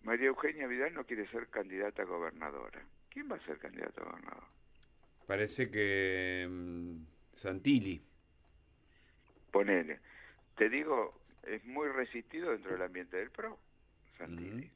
María 0.02 0.26
Eugenia 0.26 0.68
Vidal 0.68 0.94
no 0.94 1.04
quiere 1.04 1.26
ser 1.28 1.48
candidata 1.48 2.02
a 2.02 2.04
gobernadora. 2.04 2.84
¿Quién 3.10 3.30
va 3.30 3.36
a 3.36 3.44
ser 3.44 3.58
candidata 3.58 4.00
a 4.02 4.04
gobernador? 4.04 4.44
parece 5.26 5.70
que 5.70 6.46
mm, 6.48 6.96
Santilli. 7.32 8.02
Ponele. 9.50 10.00
Te 10.56 10.68
digo, 10.68 11.20
es 11.42 11.64
muy 11.64 11.88
resistido 11.88 12.50
dentro 12.50 12.72
del 12.72 12.82
ambiente 12.82 13.16
del 13.16 13.30
PRO, 13.30 13.58
Santilli. 14.18 14.70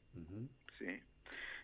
Sí. 0.79 0.99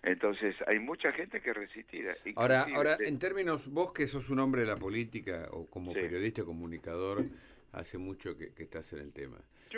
Entonces, 0.04 0.56
hay 0.68 0.80
mucha 0.80 1.14
gente 1.14 1.42
que 1.42 1.52
es 1.52 1.56
resistida. 1.56 2.14
Ahora, 2.36 2.68
ahora 2.76 2.98
en 3.00 3.20
términos, 3.20 3.70
vos 3.70 3.94
que 3.94 4.08
sos 4.08 4.30
un 4.30 4.40
hombre 4.40 4.62
de 4.62 4.68
la 4.68 4.76
política, 4.76 5.48
o 5.52 5.66
como 5.68 5.94
periodista 5.94 6.42
o 6.42 6.46
comunicador, 6.46 7.26
hace 7.72 7.98
mucho 7.98 8.38
que, 8.38 8.52
estás 8.58 8.92
en 8.94 9.00
el 9.00 9.14
tema. 9.14 9.38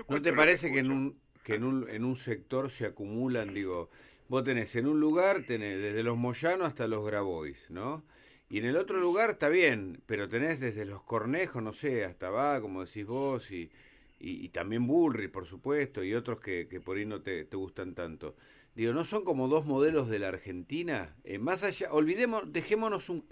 ¿No 0.09 0.21
te 0.21 0.33
parece 0.33 0.71
que 0.71 0.79
en 0.79 0.91
un, 0.91 1.19
que 1.43 1.55
en 1.55 1.63
un, 1.63 1.89
en 1.89 2.03
un 2.03 2.15
sector 2.15 2.71
se 2.71 2.87
acumulan, 2.87 3.53
digo, 3.53 3.91
vos 4.27 4.43
tenés 4.43 4.75
en 4.75 4.87
un 4.87 4.99
lugar, 4.99 5.43
tenés 5.43 5.77
desde 5.79 6.01
los 6.01 6.17
Moyanos 6.17 6.67
hasta 6.67 6.87
los 6.87 7.05
Grabois, 7.05 7.69
¿no? 7.69 8.03
Y 8.49 8.59
en 8.59 8.65
el 8.65 8.77
otro 8.77 8.99
lugar 8.99 9.31
está 9.31 9.49
bien, 9.49 10.01
pero 10.07 10.27
tenés 10.27 10.59
desde 10.59 10.85
los 10.85 11.03
Cornejos, 11.03 11.61
no 11.61 11.73
sé, 11.73 12.03
hasta 12.03 12.31
va, 12.31 12.61
como 12.61 12.83
decís 12.83 13.05
vos, 13.05 13.51
y, 13.51 13.71
y, 14.19 14.49
también 14.49 14.87
Bullrich, 14.87 15.31
por 15.31 15.45
supuesto, 15.45 16.03
y 16.03 16.13
otros 16.13 16.39
que, 16.39 16.67
que 16.67 16.79
por 16.79 16.97
ahí 16.97 17.05
no 17.05 17.21
te, 17.21 17.45
te 17.45 17.57
gustan 17.57 17.93
tanto. 17.93 18.35
Digo, 18.75 18.91
¿no 18.91 19.05
son 19.05 19.23
como 19.23 19.47
dos 19.47 19.65
modelos 19.65 20.09
de 20.09 20.19
la 20.19 20.27
Argentina? 20.27 21.15
Eh, 21.23 21.39
más 21.39 21.63
allá, 21.63 21.91
olvidemos, 21.91 22.51
dejémonos 22.51 23.09
un, 23.09 23.25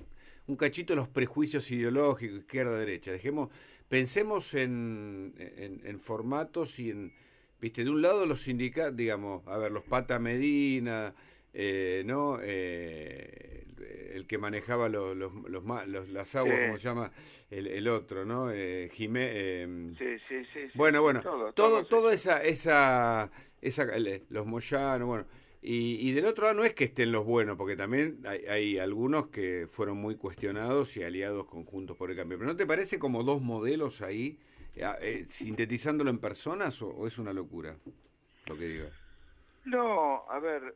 un 0.47 0.55
cachito 0.55 0.95
los 0.95 1.09
prejuicios 1.09 1.69
ideológicos, 1.69 2.39
izquierda-derecha, 2.39 3.11
dejemos, 3.11 3.49
pensemos 3.89 4.53
en, 4.53 5.33
en, 5.37 5.99
formatos 5.99 6.79
y 6.79 6.91
en, 6.91 7.13
viste, 7.59 7.83
de 7.83 7.89
un 7.89 8.01
lado 8.01 8.25
los 8.25 8.41
sindicatos, 8.43 8.95
digamos, 8.95 9.45
a 9.47 9.57
ver, 9.57 9.71
los 9.71 9.83
Pata 9.83 10.17
Medina, 10.17 11.13
eh, 11.53 12.03
¿no? 12.05 12.39
Eh, 12.41 13.65
el 14.13 14.25
que 14.27 14.37
manejaba 14.37 14.87
los, 14.87 15.15
los, 15.15 15.33
los, 15.49 16.09
las 16.09 16.35
aguas, 16.35 16.57
¿cómo 16.65 16.77
se 16.77 16.83
llama? 16.83 17.11
El, 17.49 17.67
el 17.67 17.87
otro, 17.89 18.25
¿no? 18.25 18.49
Eh, 18.49 18.89
em, 18.97 19.95
sí, 19.95 20.05
sí, 20.29 20.45
sí, 20.53 20.59
Bueno, 20.75 21.01
bueno, 21.01 21.21
todo, 21.21 21.51
todo, 21.53 21.85
todo 21.85 22.11
esa, 22.11 22.41
esa 22.43 23.29
esa, 23.63 23.85
los 24.29 24.45
Moyanos, 24.45 25.07
bueno. 25.07 25.25
Y, 25.65 26.11
del 26.11 26.25
otro 26.25 26.43
lado 26.43 26.57
no 26.57 26.65
es 26.65 26.73
que 26.73 26.83
estén 26.83 27.13
los 27.13 27.23
buenos, 27.23 27.55
porque 27.55 27.77
también 27.77 28.21
hay, 28.25 28.77
algunos 28.79 29.27
que 29.27 29.67
fueron 29.71 29.97
muy 29.97 30.17
cuestionados 30.17 30.97
y 30.97 31.03
aliados 31.03 31.45
conjuntos 31.45 31.95
por 31.95 32.11
el 32.11 32.17
cambio. 32.17 32.37
Pero 32.37 32.51
¿no 32.51 32.57
te 32.57 32.65
parece 32.65 32.99
como 32.99 33.23
dos 33.23 33.41
modelos 33.41 34.01
ahí, 34.01 34.39
eh, 34.75 34.83
eh, 35.01 35.25
sintetizándolo 35.29 36.09
en 36.09 36.19
personas, 36.19 36.81
o, 36.81 37.07
es 37.07 37.17
una 37.17 37.31
locura 37.31 37.77
lo 38.47 38.57
que 38.57 38.65
digo? 38.67 38.87
No, 39.63 40.29
a 40.29 40.37
ver, 40.39 40.75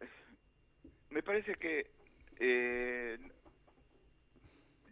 me 1.09 1.21
parece 1.21 1.55
que 1.55 1.91
eh, 2.39 3.19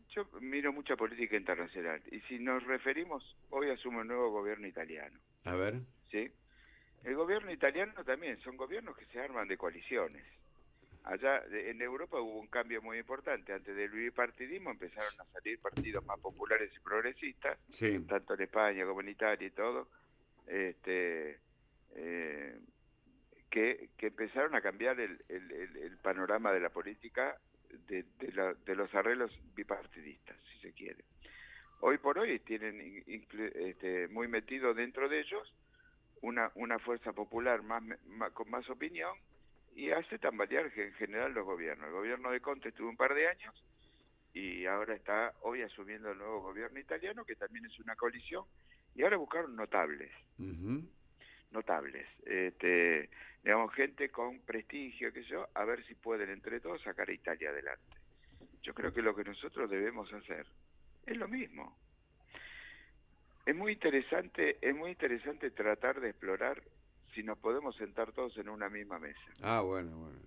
yo 0.10 0.28
miro 0.42 0.74
mucha 0.74 0.98
política 0.98 1.38
internacional 1.38 2.02
y 2.12 2.20
si 2.28 2.38
nos 2.38 2.62
referimos, 2.66 3.38
hoy 3.50 3.70
asume 3.70 4.02
un 4.02 4.08
nuevo 4.08 4.30
gobierno 4.30 4.68
italiano. 4.68 5.18
A 5.46 5.56
ver. 5.56 5.76
¿Sí? 6.12 6.30
El 7.06 7.16
gobierno 7.16 7.52
italiano 7.52 8.04
también, 8.04 8.40
son 8.40 8.58
gobiernos 8.58 8.98
que 8.98 9.06
se 9.06 9.20
arman 9.20 9.48
de 9.48 9.58
coaliciones. 9.58 10.26
Allá 11.04 11.44
en 11.52 11.80
Europa 11.80 12.20
hubo 12.20 12.40
un 12.40 12.48
cambio 12.48 12.82
muy 12.82 12.98
importante. 12.98 13.54
Antes 13.54 13.76
del 13.76 13.92
bipartidismo 13.92 14.72
empezaron 14.72 15.14
a 15.22 15.26
salir 15.26 15.60
partidos 15.60 16.04
más 16.04 16.20
populares 16.20 16.72
y 16.76 16.80
progresistas, 16.80 17.60
tanto 18.08 18.34
en 18.34 18.42
España 18.42 18.86
como 18.88 19.02
en 19.02 19.10
Italia 19.10 19.48
y 19.48 19.52
todo, 19.52 19.88
este, 20.48 21.38
eh, 21.96 22.58
que, 23.52 23.90
que, 23.98 24.08
empezaron 24.08 24.56
a 24.56 24.62
cambiar 24.62 25.00
el, 25.00 25.24
el, 25.30 25.98
panorama 26.02 26.52
de 26.52 26.60
la 26.60 26.70
política 26.70 27.38
de, 27.88 28.04
de, 28.18 28.76
los 28.76 28.94
arreglos 28.96 29.32
bipartidistas, 29.54 30.38
si 30.52 30.60
se 30.60 30.74
quiere. 30.74 31.06
Hoy 31.82 32.00
por 32.00 32.18
hoy 32.18 32.40
tienen 32.40 33.04
este, 33.06 34.08
muy 34.08 34.28
metido 34.28 34.74
dentro 34.74 35.08
de 35.08 35.20
ellos 35.20 35.54
una, 36.22 36.52
una 36.56 36.80
fuerza 36.80 37.14
popular 37.14 37.62
más, 37.64 37.84
con 38.34 38.50
más 38.50 38.70
opinión 38.70 39.16
y 39.76 39.92
hace 39.92 40.18
tambalear 40.20 40.72
en 40.76 40.94
general 40.94 41.34
los 41.34 41.46
gobiernos. 41.46 41.88
El 41.88 41.94
gobierno 41.94 42.32
de 42.32 42.40
Conte 42.40 42.70
estuvo 42.70 42.90
un 42.90 42.98
par 42.98 43.14
de 43.14 43.28
años 43.28 43.54
y 44.34 44.66
ahora 44.66 44.96
está 44.96 45.34
hoy 45.42 45.62
asumiendo 45.62 46.12
el 46.12 46.18
nuevo 46.18 46.42
gobierno 46.42 46.80
italiano 46.80 47.26
que 47.26 47.36
también 47.36 47.66
es 47.66 47.80
una 47.80 47.96
coalición 47.96 48.46
y 48.96 49.04
ahora 49.04 49.18
buscaron 49.18 49.56
notables. 49.56 50.12
Notables, 51.52 52.08
este, 52.26 53.10
digamos, 53.44 53.74
gente 53.74 54.10
con 54.10 54.40
prestigio, 54.40 55.14
que 55.14 55.24
yo, 55.24 55.48
a 55.54 55.64
ver 55.64 55.86
si 55.86 55.96
pueden 55.96 56.30
entre 56.30 56.60
todos 56.60 56.82
sacar 56.82 57.10
a 57.10 57.14
Italia 57.14 57.50
adelante. 57.50 57.96
Yo 58.62 58.74
creo 58.74 58.94
que 58.94 59.02
lo 59.02 59.16
que 59.16 59.24
nosotros 59.24 59.70
debemos 59.70 60.12
hacer 60.12 60.46
es 61.06 61.18
lo 61.18 61.28
mismo. 61.28 61.78
Es 63.46 63.56
muy 63.56 63.74
interesante, 63.74 64.58
es 64.62 64.76
muy 64.76 64.92
interesante 64.92 65.52
tratar 65.52 66.02
de 66.02 66.10
explorar 66.10 66.64
si 67.14 67.24
nos 67.24 67.38
podemos 67.38 67.76
sentar 67.78 68.12
todos 68.12 68.36
en 68.38 68.50
una 68.50 68.70
misma 68.70 68.98
mesa. 68.98 69.20
Ah, 69.42 69.62
bueno, 69.62 69.98
bueno. 69.98 70.20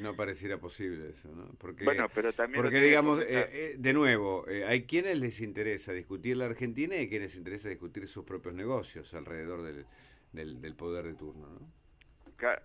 no 0.00 0.14
pareciera 0.14 0.58
posible 0.58 1.08
eso, 1.10 1.28
¿no? 1.34 1.46
Porque, 1.58 1.84
bueno, 1.84 2.08
pero 2.14 2.34
también 2.34 2.62
porque 2.62 2.80
digamos, 2.80 3.20
eh, 3.22 3.26
eh, 3.30 3.74
de 3.78 3.92
nuevo, 3.94 4.46
eh, 4.46 4.64
hay 4.66 4.84
quienes 4.84 5.18
les 5.18 5.40
interesa 5.40 5.92
discutir 5.92 6.36
la 6.36 6.44
Argentina 6.44 6.96
y 6.96 7.08
quienes 7.08 7.30
les 7.30 7.38
interesa 7.38 7.70
discutir 7.70 8.06
sus 8.06 8.24
propios 8.24 8.54
negocios 8.54 9.12
alrededor 9.14 9.62
del, 9.62 10.60
del, 10.60 10.74
poder 10.74 11.06
de 11.06 11.14
turno, 11.14 11.48
¿no? 11.48 11.84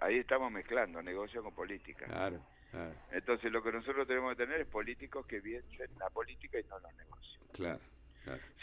Ahí 0.01 0.17
estamos 0.17 0.51
mezclando 0.51 1.01
negocio 1.01 1.41
con 1.41 1.55
política. 1.55 2.05
Claro, 2.05 2.41
claro. 2.69 2.93
Entonces 3.11 3.49
lo 3.49 3.63
que 3.63 3.71
nosotros 3.71 4.05
tenemos 4.05 4.35
que 4.35 4.43
tener 4.43 4.59
es 4.59 4.67
políticos 4.67 5.25
que 5.25 5.41
piensen 5.41 5.89
la 5.97 6.09
política 6.09 6.59
y 6.59 6.63
no 6.65 6.79
los 6.79 6.93
negocios. 6.95 7.39
Claro. 7.53 7.79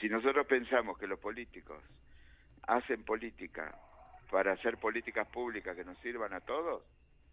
Si 0.00 0.09
nosotros 0.09 0.46
pensamos 0.46 0.98
que 0.98 1.07
los 1.07 1.18
políticos 1.18 1.83
hacen 2.62 3.05
política 3.05 3.79
para 4.31 4.52
hacer 4.52 4.79
políticas 4.79 5.29
públicas 5.29 5.76
que 5.76 5.85
nos 5.85 5.98
sirvan 5.98 6.33
a 6.33 6.40
todos, 6.40 6.83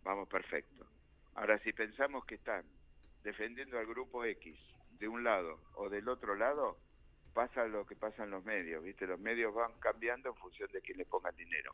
vamos 0.04 0.28
perfecto. 0.28 0.86
Ahora, 1.36 1.58
si 1.60 1.74
pensamos 1.74 2.26
que 2.26 2.36
están 2.36 2.63
defendiendo 3.24 3.80
al 3.80 3.88
grupo 3.88 4.24
X 4.26 4.58
de 5.00 5.08
un 5.08 5.24
lado 5.24 5.60
o 5.76 5.89
del 5.89 6.08
otro 6.08 6.36
lado, 6.36 6.78
pasa 7.34 7.65
lo 7.65 7.86
que 7.86 7.96
pasa 7.96 8.24
en 8.24 8.30
los 8.30 8.46
medios, 8.46 8.84
¿viste? 8.84 9.08
Los 9.08 9.19
medios 9.19 9.54
van 9.54 9.72
cambiando 9.80 10.30
en 10.30 10.36
función 10.36 10.72
de 10.72 10.82
quién 10.82 10.98
le 10.98 11.06
ponga 11.06 11.32
dinero. 11.32 11.74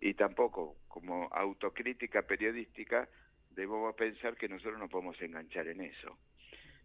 Y 0.00 0.14
tampoco, 0.14 0.76
como 0.88 1.28
autocrítica 1.32 2.22
periodística, 2.22 3.08
debemos 3.50 3.94
pensar 3.94 4.36
que 4.36 4.48
nosotros 4.48 4.78
no 4.78 4.88
podemos 4.88 5.20
enganchar 5.22 5.68
en 5.68 5.80
eso. 5.82 6.18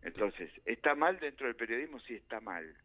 Entonces, 0.04 0.52
¿está 0.66 0.96
mal 0.96 1.20
dentro 1.20 1.48
del 1.48 1.56
periodismo? 1.56 2.00
Sí, 2.00 2.16
está 2.16 2.40
mal 2.40 2.76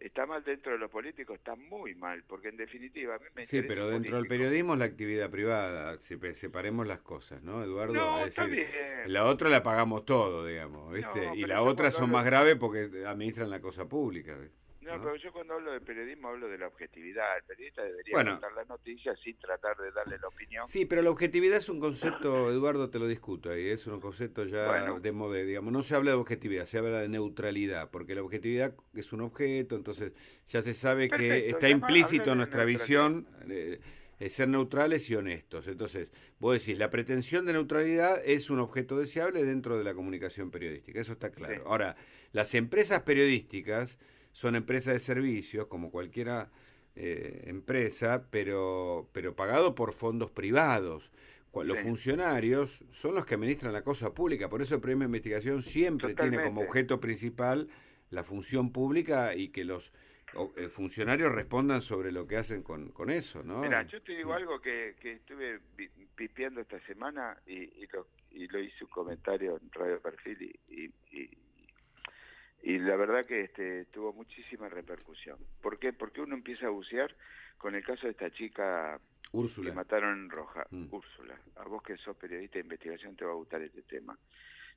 está 0.00 0.26
mal 0.26 0.42
dentro 0.44 0.72
de 0.72 0.78
los 0.78 0.90
políticos, 0.90 1.38
está 1.38 1.54
muy 1.56 1.94
mal, 1.94 2.22
porque 2.26 2.48
en 2.48 2.56
definitiva 2.56 3.16
a 3.16 3.18
mí 3.18 3.24
me 3.34 3.44
Sí, 3.44 3.62
pero 3.62 3.88
dentro 3.88 4.16
del 4.16 4.26
periodismo 4.26 4.74
es 4.74 4.78
la 4.78 4.84
actividad 4.84 5.30
privada, 5.30 5.98
separemos 5.98 6.86
las 6.86 7.00
cosas, 7.00 7.42
¿no, 7.42 7.62
Eduardo? 7.62 7.94
No, 7.94 8.24
está 8.24 8.44
bien. 8.44 8.68
La 9.06 9.24
otra 9.24 9.48
la 9.48 9.62
pagamos 9.62 10.04
todo, 10.04 10.46
digamos, 10.46 10.92
¿viste? 10.92 11.30
y 11.34 11.44
la 11.46 11.62
otra 11.62 11.90
son 11.90 12.10
más 12.10 12.24
graves 12.24 12.56
porque 12.56 12.90
administran 13.06 13.50
la 13.50 13.60
cosa 13.60 13.88
pública. 13.88 14.36
No, 14.88 15.02
pero 15.02 15.16
yo 15.16 15.32
cuando 15.32 15.54
hablo 15.54 15.72
de 15.72 15.80
periodismo 15.80 16.28
hablo 16.28 16.48
de 16.48 16.58
la 16.58 16.66
objetividad. 16.66 17.36
El 17.36 17.44
periodista 17.44 17.82
debería 17.82 18.14
contar 18.14 18.52
las 18.52 18.68
noticias 18.68 19.18
sin 19.22 19.36
tratar 19.38 19.76
de 19.76 19.92
darle 19.92 20.18
la 20.18 20.28
opinión. 20.28 20.66
Sí, 20.66 20.86
pero 20.86 21.02
la 21.02 21.10
objetividad 21.10 21.58
es 21.58 21.68
un 21.68 21.78
concepto, 21.78 22.50
Eduardo, 22.50 22.88
te 22.88 22.98
lo 22.98 23.06
discuto 23.06 23.50
ahí, 23.50 23.68
es 23.68 23.86
un 23.86 24.00
concepto 24.00 24.44
ya 24.44 24.98
de 24.98 25.12
moda, 25.12 25.38
digamos. 25.38 25.72
No 25.72 25.82
se 25.82 25.94
habla 25.94 26.12
de 26.12 26.16
objetividad, 26.16 26.66
se 26.66 26.78
habla 26.78 27.00
de 27.00 27.08
neutralidad, 27.08 27.90
porque 27.90 28.14
la 28.14 28.22
objetividad 28.22 28.74
es 28.94 29.12
un 29.12 29.20
objeto, 29.20 29.76
entonces 29.76 30.12
ya 30.48 30.62
se 30.62 30.74
sabe 30.74 31.10
que 31.10 31.50
está 31.50 31.68
implícito 31.68 32.32
en 32.32 32.38
nuestra 32.38 32.64
visión 32.64 33.28
eh, 33.48 33.80
ser 34.28 34.48
neutrales 34.48 35.08
y 35.10 35.14
honestos. 35.14 35.68
Entonces, 35.68 36.10
vos 36.38 36.58
decís, 36.58 36.78
la 36.78 36.90
pretensión 36.90 37.46
de 37.46 37.52
neutralidad 37.52 38.20
es 38.24 38.50
un 38.50 38.58
objeto 38.58 38.98
deseable 38.98 39.44
dentro 39.44 39.76
de 39.78 39.84
la 39.84 39.94
comunicación 39.94 40.50
periodística, 40.50 41.00
eso 41.00 41.12
está 41.12 41.30
claro. 41.30 41.64
Ahora, 41.66 41.96
las 42.32 42.54
empresas 42.54 43.02
periodísticas 43.02 43.98
son 44.32 44.56
empresas 44.56 44.94
de 44.94 45.00
servicios, 45.00 45.66
como 45.66 45.90
cualquiera 45.90 46.50
eh, 46.94 47.44
empresa, 47.46 48.26
pero, 48.30 49.08
pero 49.12 49.36
pagado 49.36 49.74
por 49.74 49.92
fondos 49.92 50.30
privados. 50.30 51.12
Los 51.54 51.80
funcionarios 51.80 52.84
son 52.90 53.16
los 53.16 53.26
que 53.26 53.34
administran 53.34 53.72
la 53.72 53.82
cosa 53.82 54.14
pública, 54.14 54.48
por 54.48 54.62
eso 54.62 54.76
el 54.76 54.80
premio 54.80 55.00
de 55.00 55.06
investigación 55.06 55.62
siempre 55.62 56.14
tiene 56.14 56.42
como 56.42 56.60
objeto 56.60 57.00
principal 57.00 57.68
la 58.10 58.22
función 58.22 58.70
pública 58.70 59.34
y 59.34 59.48
que 59.48 59.64
los 59.64 59.92
eh, 60.56 60.68
funcionarios 60.68 61.32
respondan 61.32 61.82
sobre 61.82 62.12
lo 62.12 62.26
que 62.26 62.36
hacen 62.36 62.62
con, 62.62 62.90
con 62.90 63.10
eso, 63.10 63.42
¿no? 63.42 63.60
Mira, 63.60 63.82
yo 63.84 64.00
te 64.02 64.12
digo 64.12 64.34
algo 64.34 64.60
que, 64.60 64.94
que 65.00 65.12
estuve 65.12 65.60
pipiando 66.14 66.60
esta 66.60 66.78
semana 66.86 67.36
y, 67.46 67.54
y, 67.54 67.88
lo, 67.92 68.06
y 68.30 68.46
lo 68.46 68.60
hice 68.60 68.84
un 68.84 68.90
comentario 68.90 69.58
en 69.60 69.72
Radio 69.72 70.00
Perfil 70.00 70.54
y, 70.68 70.92
y 71.10 71.30
y 72.62 72.78
la 72.78 72.96
verdad 72.96 73.24
que 73.24 73.42
este, 73.42 73.84
tuvo 73.86 74.12
muchísima 74.12 74.68
repercusión. 74.68 75.38
¿Por 75.62 75.78
qué? 75.78 75.92
Porque 75.92 76.20
uno 76.20 76.34
empieza 76.34 76.66
a 76.66 76.70
bucear 76.70 77.14
con 77.56 77.74
el 77.74 77.84
caso 77.84 78.06
de 78.06 78.12
esta 78.12 78.30
chica 78.30 79.00
Úrsula. 79.32 79.70
que 79.70 79.76
mataron 79.76 80.18
en 80.18 80.30
Roja, 80.30 80.66
mm. 80.70 80.86
Úrsula. 80.90 81.38
A 81.56 81.64
vos 81.64 81.82
que 81.82 81.96
sos 81.98 82.16
periodista 82.16 82.54
de 82.54 82.64
investigación 82.64 83.16
te 83.16 83.24
va 83.24 83.32
a 83.32 83.36
gustar 83.36 83.62
este 83.62 83.82
tema. 83.82 84.18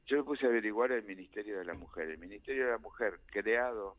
Yo 0.06 0.18
me 0.18 0.24
puse 0.24 0.46
a 0.46 0.50
averiguar 0.50 0.92
el 0.92 1.04
Ministerio 1.04 1.58
de 1.58 1.66
la 1.66 1.74
Mujer. 1.74 2.10
El 2.10 2.18
Ministerio 2.18 2.66
de 2.66 2.72
la 2.72 2.78
Mujer, 2.78 3.20
creado 3.28 3.98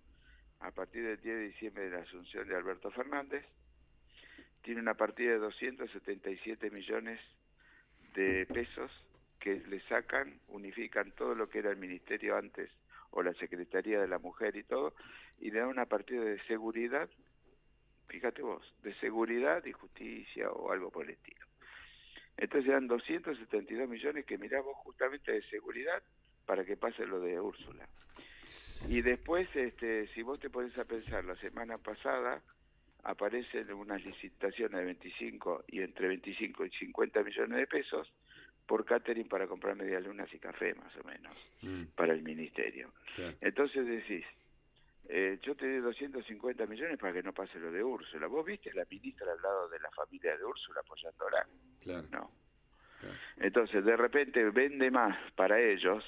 a 0.61 0.71
partir 0.71 1.05
del 1.05 1.21
10 1.21 1.37
de 1.37 1.43
diciembre 1.49 1.85
de 1.85 1.91
la 1.91 2.03
asunción 2.03 2.47
de 2.49 2.57
Alberto 2.57 2.91
Fernández, 2.91 3.45
tiene 4.63 4.81
una 4.81 4.95
partida 4.95 5.33
de 5.33 5.39
277 5.39 6.71
millones 6.71 7.21
de 8.15 8.47
pesos 8.47 8.91
que 9.41 9.57
le 9.69 9.81
sacan, 9.89 10.39
unifican 10.49 11.11
todo 11.13 11.35
lo 11.35 11.49
que 11.49 11.59
era 11.59 11.71
el 11.71 11.77
ministerio 11.77 12.37
antes 12.37 12.71
o 13.13 13.23
la 13.23 13.33
Secretaría 13.35 14.01
de 14.01 14.09
la 14.09 14.19
Mujer 14.19 14.57
y 14.57 14.65
todo, 14.65 14.95
y 15.39 15.51
le 15.51 15.61
dan 15.61 15.69
una 15.69 15.87
partida 15.87 16.23
de 16.25 16.43
seguridad, 16.47 17.09
fíjate 18.09 18.43
vos, 18.43 18.63
de 18.83 18.95
seguridad 18.95 19.65
y 19.65 19.73
justicia 19.73 20.51
o 20.51 20.73
algo 20.73 20.91
por 20.91 21.05
el 21.05 21.11
estilo. 21.11 21.47
Entonces 22.37 22.69
eran 22.69 22.89
272 22.89 23.89
millones 23.89 24.25
que 24.25 24.39
miramos 24.39 24.75
justamente 24.79 25.33
de 25.33 25.43
seguridad 25.43 26.03
para 26.47 26.65
que 26.65 26.77
pase 26.77 27.07
lo 27.07 27.21
de 27.21 27.41
Úrsula. 27.41 27.87
Y 28.89 29.03
después, 29.03 29.49
este, 29.55 30.09
si 30.09 30.23
vos 30.23 30.41
te 30.41 30.51
pones 30.51 30.77
a 30.79 30.85
pensar, 30.85 31.25
la 31.25 31.37
semana 31.37 31.79
pasada 31.79 32.43
aparecen 33.05 33.73
unas 33.73 34.05
licitaciones 34.05 34.79
de 34.79 34.85
25 34.85 35.65
y 35.69 35.81
entre 35.81 36.09
25 36.09 36.67
y 36.67 36.71
50 36.71 37.23
millones 37.23 37.59
de 37.59 37.67
pesos 37.67 38.13
por 38.67 38.85
catering 38.85 39.29
para 39.29 39.47
comprar 39.47 39.77
medialunas 39.77 40.33
y 40.33 40.39
café, 40.39 40.75
más 40.75 40.97
o 40.97 41.05
menos, 41.05 41.37
mm. 41.63 41.95
para 41.95 42.13
el 42.13 42.23
ministerio. 42.23 42.93
Entonces 43.41 43.87
decís, 43.87 44.25
eh, 45.09 45.39
yo 45.43 45.55
te 45.55 45.67
doy 45.67 45.81
250 45.81 46.67
millones 46.67 46.99
para 46.99 47.13
que 47.13 47.23
no 47.23 47.33
pase 47.33 47.59
lo 47.59 47.71
de 47.71 47.83
Úrsula. 47.83 48.27
¿Vos 48.29 48.47
viste 48.47 48.73
la 48.73 48.87
ministra 48.89 49.31
al 49.33 49.43
lado 49.43 49.69
de 49.69 49.79
la 49.81 49.91
familia 49.91 50.37
de 50.37 50.45
Úrsula 50.45 50.81
apoyándola? 50.81 51.47
Claro. 51.81 52.09
No. 52.11 52.31
Entonces, 53.39 53.85
de 53.85 53.97
repente 53.97 54.49
vende 54.51 54.91
más 54.91 55.19
para 55.33 55.61
ellos 55.61 56.05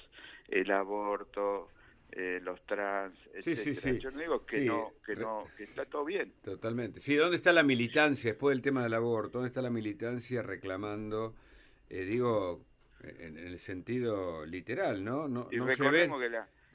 el 0.49 0.71
aborto, 0.71 1.69
eh, 2.13 2.39
los 2.43 2.65
trans, 2.65 3.17
etcétera. 3.35 3.99
Yo 3.99 4.11
no 4.13 4.21
digo 4.21 4.47
que 4.47 4.61
no, 4.61 4.93
que 5.05 5.17
no, 5.17 5.49
que 5.57 5.65
está 5.65 5.85
todo 5.85 6.05
bien. 6.05 6.33
Totalmente. 6.43 7.01
Sí, 7.01 7.17
¿dónde 7.17 7.37
está 7.37 7.53
la 7.53 7.65
militancia 7.65 8.31
después 8.31 8.55
del 8.55 8.63
tema 8.63 8.85
del 8.85 8.95
aborto? 8.95 9.39
¿Dónde 9.39 9.49
está 9.49 9.63
la 9.63 9.71
militancia 9.71 10.41
reclamando, 10.43 11.35
eh, 11.95 12.05
digo, 12.05 12.65
en, 13.01 13.39
el 13.39 13.59
sentido 13.59 14.45
literal, 14.45 15.05
¿no? 15.05 15.29
No, 15.29 15.49
no 15.51 15.69
se 15.69 15.91
ve. 15.91 16.11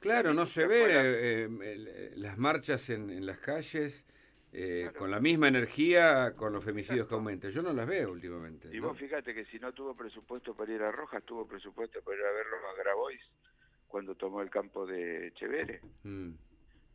claro, 0.00 0.32
no 0.32 0.46
se 0.46 0.66
ve 0.66 0.84
eh, 0.88 2.12
las 2.16 2.38
marchas 2.38 2.88
en, 2.90 3.10
en 3.10 3.26
las 3.26 3.38
calles. 3.38 4.04
con 4.96 5.10
la 5.10 5.20
misma 5.20 5.48
energía 5.48 6.34
con 6.34 6.52
los 6.52 6.64
femicidios 6.64 7.06
que 7.06 7.14
aumentan. 7.14 7.50
Yo 7.50 7.62
no 7.62 7.72
las 7.72 7.86
veo 7.86 8.10
últimamente. 8.10 8.68
Y 8.72 8.80
vos 8.80 8.98
fíjate 8.98 9.34
que 9.34 9.44
si 9.44 9.58
no 9.58 9.72
tuvo 9.72 9.94
presupuesto 9.94 10.54
para 10.54 10.72
ir 10.72 10.82
a 10.82 10.90
Rojas, 10.90 11.22
tuvo 11.24 11.46
presupuesto 11.46 12.00
para 12.02 12.16
ir 12.16 12.24
a 12.24 12.32
verlo 12.32 12.56
a 12.68 12.74
Grabois 12.82 13.20
cuando 13.90 14.14
tomó 14.14 14.40
el 14.40 14.50
campo 14.50 14.86
de 14.86 15.32
Chevere, 15.34 15.80
mm. 16.04 16.30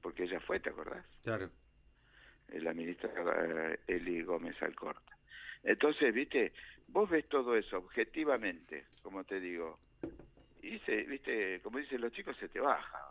porque 0.01 0.23
ella 0.23 0.39
fue, 0.39 0.59
¿te 0.59 0.69
acordás? 0.69 1.05
Claro. 1.23 1.49
Eh, 2.47 2.61
la 2.61 2.73
ministra 2.73 3.11
eh, 3.15 3.79
Eli 3.87 4.23
Gómez 4.23 4.55
Alcorta. 4.61 5.14
Entonces, 5.65 6.13
viste, 6.13 6.53
vos 6.87 7.09
ves 7.09 7.27
todo 7.27 7.57
eso 7.57 7.79
objetivamente, 7.79 8.85
como 9.01 9.23
te 9.23 9.39
digo, 9.39 9.79
y 10.61 10.79
se, 10.79 11.03
viste, 11.03 11.59
como 11.61 11.79
dicen 11.79 12.01
los 12.01 12.11
chicos, 12.13 12.37
se 12.37 12.47
te 12.47 12.59
baja. 12.59 13.01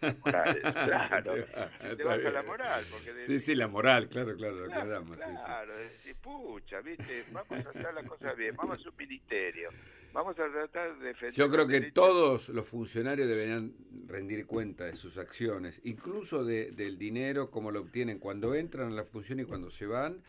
La, 0.00 0.16
moral, 0.24 0.60
claro, 0.60 1.34
se 1.80 1.96
te 1.96 2.02
baja 2.02 2.30
la 2.30 2.42
moral. 2.42 2.84
Porque 2.90 3.22
sí, 3.22 3.38
sí, 3.38 3.54
la 3.54 3.68
moral, 3.68 4.08
claro, 4.08 4.34
claro, 4.36 4.66
claro, 4.66 5.04
claro 5.04 5.64
sí, 6.02 6.14
pucha, 6.14 6.80
viste, 6.80 7.24
vamos 7.30 7.64
a 7.64 7.70
hacer 7.70 7.94
las 7.94 8.06
cosas 8.06 8.36
bien, 8.36 8.56
vamos 8.56 8.84
a 8.84 8.88
un 8.88 8.96
ministerio, 8.96 9.70
vamos 10.12 10.36
a 10.38 10.50
tratar 10.50 10.98
de 10.98 11.08
defender. 11.08 11.34
Yo 11.34 11.48
creo 11.48 11.68
que 11.68 11.92
todos 11.92 12.48
los 12.48 12.68
funcionarios 12.68 13.28
deberían 13.28 13.72
rendir 14.06 14.46
cuenta 14.46 14.86
de 14.86 14.96
sus 14.96 15.16
acciones, 15.18 15.80
incluso 15.84 16.44
de, 16.44 16.72
del 16.72 16.98
dinero, 16.98 17.50
como 17.50 17.70
lo 17.70 17.80
obtienen 17.80 18.18
cuando 18.18 18.54
entran 18.54 18.88
a 18.88 18.94
la 18.94 19.04
función 19.04 19.38
y 19.40 19.44
cuando 19.44 19.70
se 19.70 19.86
van, 19.86 20.22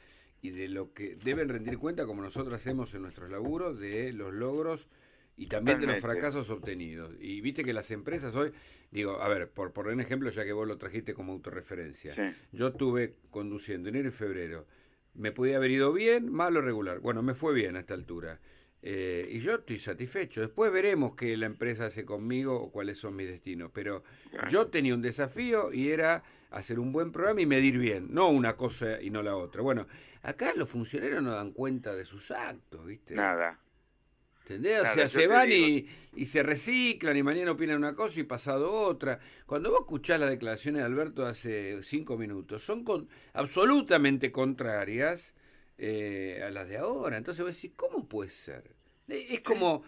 y 0.43 0.51
de 0.51 0.67
lo 0.67 0.93
que 0.93 1.15
deben 1.15 1.47
rendir 1.47 1.77
cuenta, 1.77 2.05
como 2.05 2.21
nosotros 2.21 2.53
hacemos 2.53 2.93
en 2.93 3.01
nuestros 3.01 3.31
laburos, 3.31 3.79
de 3.79 4.11
los 4.11 4.33
logros 4.33 4.89
y 5.37 5.47
también 5.47 5.79
de 5.79 5.87
los 5.87 6.01
fracasos 6.01 6.49
obtenidos. 6.49 7.15
Y 7.21 7.39
viste 7.39 7.63
que 7.63 7.71
las 7.71 7.89
empresas 7.91 8.35
hoy, 8.35 8.51
digo, 8.91 9.21
a 9.21 9.29
ver, 9.29 9.49
por 9.49 9.71
poner 9.71 9.93
un 9.93 10.01
ejemplo, 10.01 10.29
ya 10.29 10.43
que 10.43 10.51
vos 10.51 10.67
lo 10.67 10.77
trajiste 10.77 11.13
como 11.13 11.31
autorreferencia, 11.31 12.35
yo 12.51 12.67
estuve 12.67 13.15
conduciendo 13.31 13.87
enero 13.87 14.09
y 14.09 14.11
febrero, 14.11 14.67
me 15.13 15.31
podía 15.31 15.55
haber 15.55 15.71
ido 15.71 15.93
bien, 15.93 16.29
mal 16.29 16.57
o 16.57 16.61
regular. 16.61 16.99
Bueno, 16.99 17.23
me 17.23 17.35
fue 17.35 17.53
bien 17.53 17.77
a 17.77 17.79
esta 17.79 17.93
altura. 17.93 18.41
Eh, 18.81 19.29
y 19.31 19.39
yo 19.39 19.55
estoy 19.55 19.79
satisfecho. 19.79 20.41
Después 20.41 20.73
veremos 20.73 21.15
qué 21.15 21.37
la 21.37 21.45
empresa 21.45 21.85
hace 21.85 22.03
conmigo 22.03 22.61
o 22.61 22.69
cuáles 22.69 22.97
son 22.97 23.15
mis 23.15 23.27
destinos. 23.27 23.71
Pero 23.73 24.03
yo 24.49 24.67
tenía 24.67 24.93
un 24.93 25.01
desafío 25.01 25.71
y 25.71 25.89
era 25.89 26.21
hacer 26.53 26.79
un 26.79 26.91
buen 26.91 27.11
programa 27.11 27.41
y 27.41 27.45
medir 27.45 27.77
bien, 27.77 28.07
no 28.11 28.29
una 28.29 28.55
cosa 28.55 29.01
y 29.01 29.09
no 29.09 29.23
la 29.23 29.35
otra. 29.35 29.61
Bueno, 29.61 29.87
acá 30.21 30.53
los 30.55 30.69
funcionarios 30.69 31.21
no 31.21 31.31
dan 31.31 31.51
cuenta 31.51 31.93
de 31.93 32.05
sus 32.05 32.31
actos, 32.31 32.85
¿viste? 32.85 33.15
Nada. 33.15 33.59
¿Entendés? 34.41 34.81
o 34.81 34.93
sea, 34.93 35.07
se 35.07 35.25
van 35.25 35.49
y, 35.51 35.87
y, 36.15 36.25
se 36.25 36.43
reciclan 36.43 37.15
y 37.15 37.23
mañana 37.23 37.51
opinan 37.51 37.77
una 37.77 37.95
cosa 37.95 38.19
y 38.19 38.23
pasado 38.23 38.71
otra. 38.73 39.19
Cuando 39.45 39.71
vos 39.71 39.81
escuchás 39.81 40.19
las 40.19 40.29
declaraciones 40.29 40.81
de 40.81 40.85
Alberto 40.85 41.25
hace 41.25 41.81
cinco 41.81 42.17
minutos, 42.17 42.61
son 42.61 42.83
con, 42.83 43.07
absolutamente 43.31 44.33
contrarias 44.33 45.33
eh, 45.77 46.43
a 46.45 46.49
las 46.51 46.67
de 46.67 46.77
ahora. 46.77 47.17
Entonces 47.17 47.43
vos 47.43 47.55
decís, 47.55 47.71
¿cómo 47.75 48.07
puede 48.07 48.29
ser? 48.29 48.75
Eh, 49.07 49.27
es 49.29 49.39
como, 49.41 49.83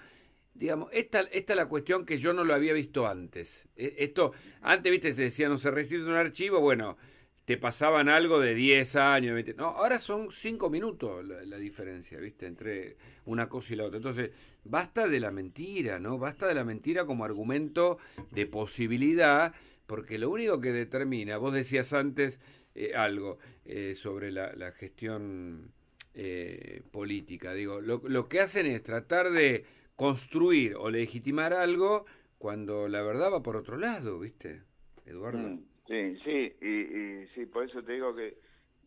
digamos, 0.56 0.90
esta, 0.94 1.22
esta 1.22 1.54
es 1.54 1.58
la 1.58 1.68
cuestión 1.68 2.06
que 2.06 2.18
yo 2.18 2.34
no 2.34 2.44
lo 2.44 2.56
había 2.56 2.74
visto 2.74 3.08
antes. 3.08 3.68
Eh, 3.76 3.96
esto, 4.00 4.32
antes, 4.62 4.92
viste, 4.92 5.14
se 5.14 5.24
decía, 5.24 5.50
no 5.50 5.58
se 5.58 5.70
recibe 5.70 6.06
un 6.06 6.16
archivo, 6.16 6.60
bueno, 6.62 6.98
te 7.46 7.58
pasaban 7.58 8.10
algo 8.10 8.40
de 8.40 8.56
10 8.56 8.96
años. 8.96 9.44
No, 9.56 9.66
ahora 9.66 10.00
son 10.00 10.32
5 10.32 10.70
minutos 10.70 11.24
la, 11.26 11.58
diferencia, 11.58 12.20
¿viste? 12.20 12.48
Entre 12.48 12.98
una 13.26 13.48
cosa 13.48 13.74
y 13.74 13.76
la 13.78 13.84
otra. 13.86 13.98
Entonces, 13.98 14.32
basta 14.64 15.08
de 15.08 15.20
la 15.20 15.30
mentira, 15.30 16.00
¿no? 16.00 16.18
Basta 16.18 16.48
de 16.48 16.56
la 16.56 16.64
mentira 16.64 17.06
como 17.06 17.24
argumento 17.24 18.00
de 18.32 18.48
posibilidad, 18.48 19.54
porque 19.86 20.18
lo 20.18 20.32
único 20.32 20.60
que 20.60 20.72
determina, 20.72 21.38
vos 21.38 21.54
decías 21.54 21.94
antes 21.94 22.40
eh, 22.74 22.96
algo 22.96 23.38
eh, 23.66 23.94
sobre 23.94 24.32
la, 24.32 24.72
gestión 24.72 25.72
eh, 26.16 26.82
política, 26.92 27.54
digo, 27.54 27.80
lo 27.82 28.28
que 28.28 28.40
hacen 28.40 28.66
es 28.66 28.82
tratar 28.82 29.32
de 29.32 29.66
construir 29.96 30.76
o 30.76 30.90
legitimar 30.90 31.54
algo 31.54 32.06
cuando 32.38 32.88
la 32.88 33.02
verdad 33.02 33.32
va 33.32 33.42
por 33.42 33.56
otro 33.56 33.78
lado, 33.78 34.20
¿viste, 34.20 34.64
Eduardo? 35.06 35.40
Mm. 35.40 35.76
Sí, 35.88 36.18
sí, 36.24 36.56
y, 36.62 37.28
sí, 37.36 37.46
por 37.46 37.70
eso 37.70 37.84
te 37.84 37.94
digo 37.94 38.16
que, 38.16 38.28
eh, 38.28 38.38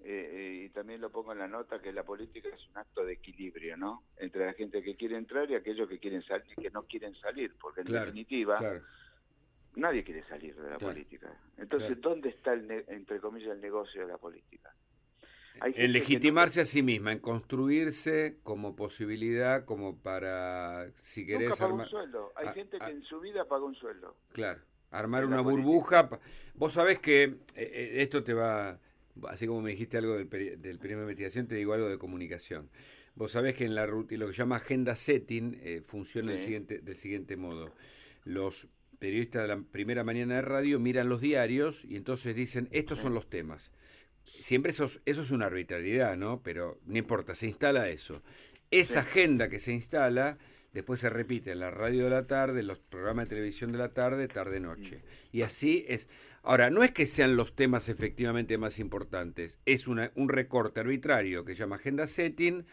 eh, 0.04 0.62
y 0.64 0.68
también 0.70 1.00
lo 1.00 1.10
pongo 1.10 1.32
en 1.32 1.38
la 1.38 1.46
nota, 1.46 1.80
que 1.80 1.92
la 1.92 2.02
política 2.02 2.48
es 2.48 2.68
un 2.70 2.78
acto 2.78 3.04
de 3.04 3.12
equilibrio, 3.12 3.76
¿no? 3.76 4.02
Entre 4.16 4.44
la 4.44 4.52
gente 4.52 4.82
que 4.82 4.96
quiere 4.96 5.16
entrar 5.16 5.48
y 5.48 5.54
aquellos 5.54 5.88
que 5.88 6.00
quieren 6.00 6.22
salir, 6.24 6.56
que 6.56 6.70
no 6.70 6.82
quieren 6.84 7.14
salir, 7.14 7.54
porque 7.60 7.82
en 7.82 7.86
definitiva 7.86 8.58
nadie 9.76 10.02
quiere 10.02 10.24
salir 10.24 10.56
de 10.56 10.70
la 10.70 10.78
política. 10.78 11.32
Entonces, 11.56 12.00
¿dónde 12.00 12.30
está, 12.30 12.52
el 12.52 12.68
entre 12.88 13.20
comillas, 13.20 13.50
el 13.50 13.60
negocio 13.60 14.02
de 14.02 14.08
la 14.08 14.18
política? 14.18 14.74
En 15.62 15.92
legitimarse 15.92 16.60
a 16.60 16.64
sí 16.64 16.82
misma, 16.82 17.12
en 17.12 17.18
construirse 17.18 18.38
como 18.42 18.76
posibilidad, 18.76 19.64
como 19.64 19.96
para, 19.96 20.90
si 20.96 21.26
querés... 21.26 21.50
Nunca 21.50 21.68
paga 21.68 21.74
un 21.74 21.88
sueldo. 21.88 22.32
Hay 22.36 22.48
gente 22.54 22.78
que 22.78 22.90
en 22.90 23.02
su 23.02 23.20
vida 23.20 23.44
paga 23.44 23.64
un 23.64 23.74
sueldo. 23.74 24.16
Claro 24.32 24.60
armar 24.90 25.24
una 25.24 25.40
burbuja. 25.40 26.08
Vos 26.54 26.72
sabés 26.74 26.98
que 26.98 27.24
eh, 27.24 27.38
eh, 27.54 27.90
esto 27.96 28.22
te 28.24 28.34
va, 28.34 28.78
así 29.28 29.46
como 29.46 29.60
me 29.62 29.70
dijiste 29.70 29.98
algo 29.98 30.16
del, 30.16 30.28
del 30.28 30.78
de 30.78 30.92
investigación, 30.92 31.46
te 31.46 31.56
digo 31.56 31.72
algo 31.72 31.88
de 31.88 31.98
comunicación. 31.98 32.70
Vos 33.14 33.32
sabés 33.32 33.54
que 33.54 33.64
en 33.64 33.74
la 33.74 33.86
lo 33.86 34.06
que 34.06 34.16
se 34.16 34.32
llama 34.32 34.56
agenda 34.56 34.94
setting 34.94 35.58
eh, 35.60 35.82
funciona 35.84 36.30
del, 36.30 36.40
siguiente, 36.40 36.78
del 36.78 36.96
siguiente 36.96 37.36
modo. 37.36 37.72
Los 38.24 38.68
periodistas 38.98 39.42
de 39.42 39.48
la 39.48 39.60
primera 39.60 40.04
mañana 40.04 40.36
de 40.36 40.42
radio 40.42 40.78
miran 40.78 41.08
los 41.08 41.20
diarios 41.20 41.84
y 41.84 41.96
entonces 41.96 42.34
dicen, 42.34 42.68
estos 42.70 43.00
son 43.00 43.14
los 43.14 43.28
temas. 43.28 43.72
Siempre 44.40 44.70
eso, 44.72 44.86
eso 45.04 45.20
es 45.20 45.30
una 45.30 45.46
arbitrariedad, 45.46 46.16
¿no? 46.16 46.42
Pero 46.42 46.78
no 46.86 46.98
importa, 46.98 47.34
se 47.34 47.46
instala 47.46 47.88
eso. 47.88 48.22
Esa 48.70 49.00
agenda 49.00 49.48
que 49.48 49.60
se 49.60 49.72
instala 49.72 50.38
después 50.72 51.00
se 51.00 51.10
repite 51.10 51.52
en 51.52 51.60
la 51.60 51.70
radio 51.70 52.04
de 52.04 52.10
la 52.10 52.26
tarde, 52.26 52.60
en 52.60 52.66
los 52.66 52.78
programas 52.78 53.24
de 53.24 53.36
televisión 53.36 53.72
de 53.72 53.78
la 53.78 53.94
tarde, 53.94 54.28
tarde-noche. 54.28 55.02
Y 55.32 55.42
así 55.42 55.84
es. 55.88 56.08
Ahora, 56.42 56.70
no 56.70 56.82
es 56.82 56.92
que 56.92 57.06
sean 57.06 57.36
los 57.36 57.54
temas 57.56 57.88
efectivamente 57.88 58.58
más 58.58 58.78
importantes, 58.78 59.58
es 59.66 59.88
una, 59.88 60.12
un 60.14 60.28
recorte 60.28 60.80
arbitrario 60.80 61.44
que 61.44 61.52
se 61.54 61.60
llama 61.60 61.76
Agenda 61.76 62.06
Setting, 62.06 62.64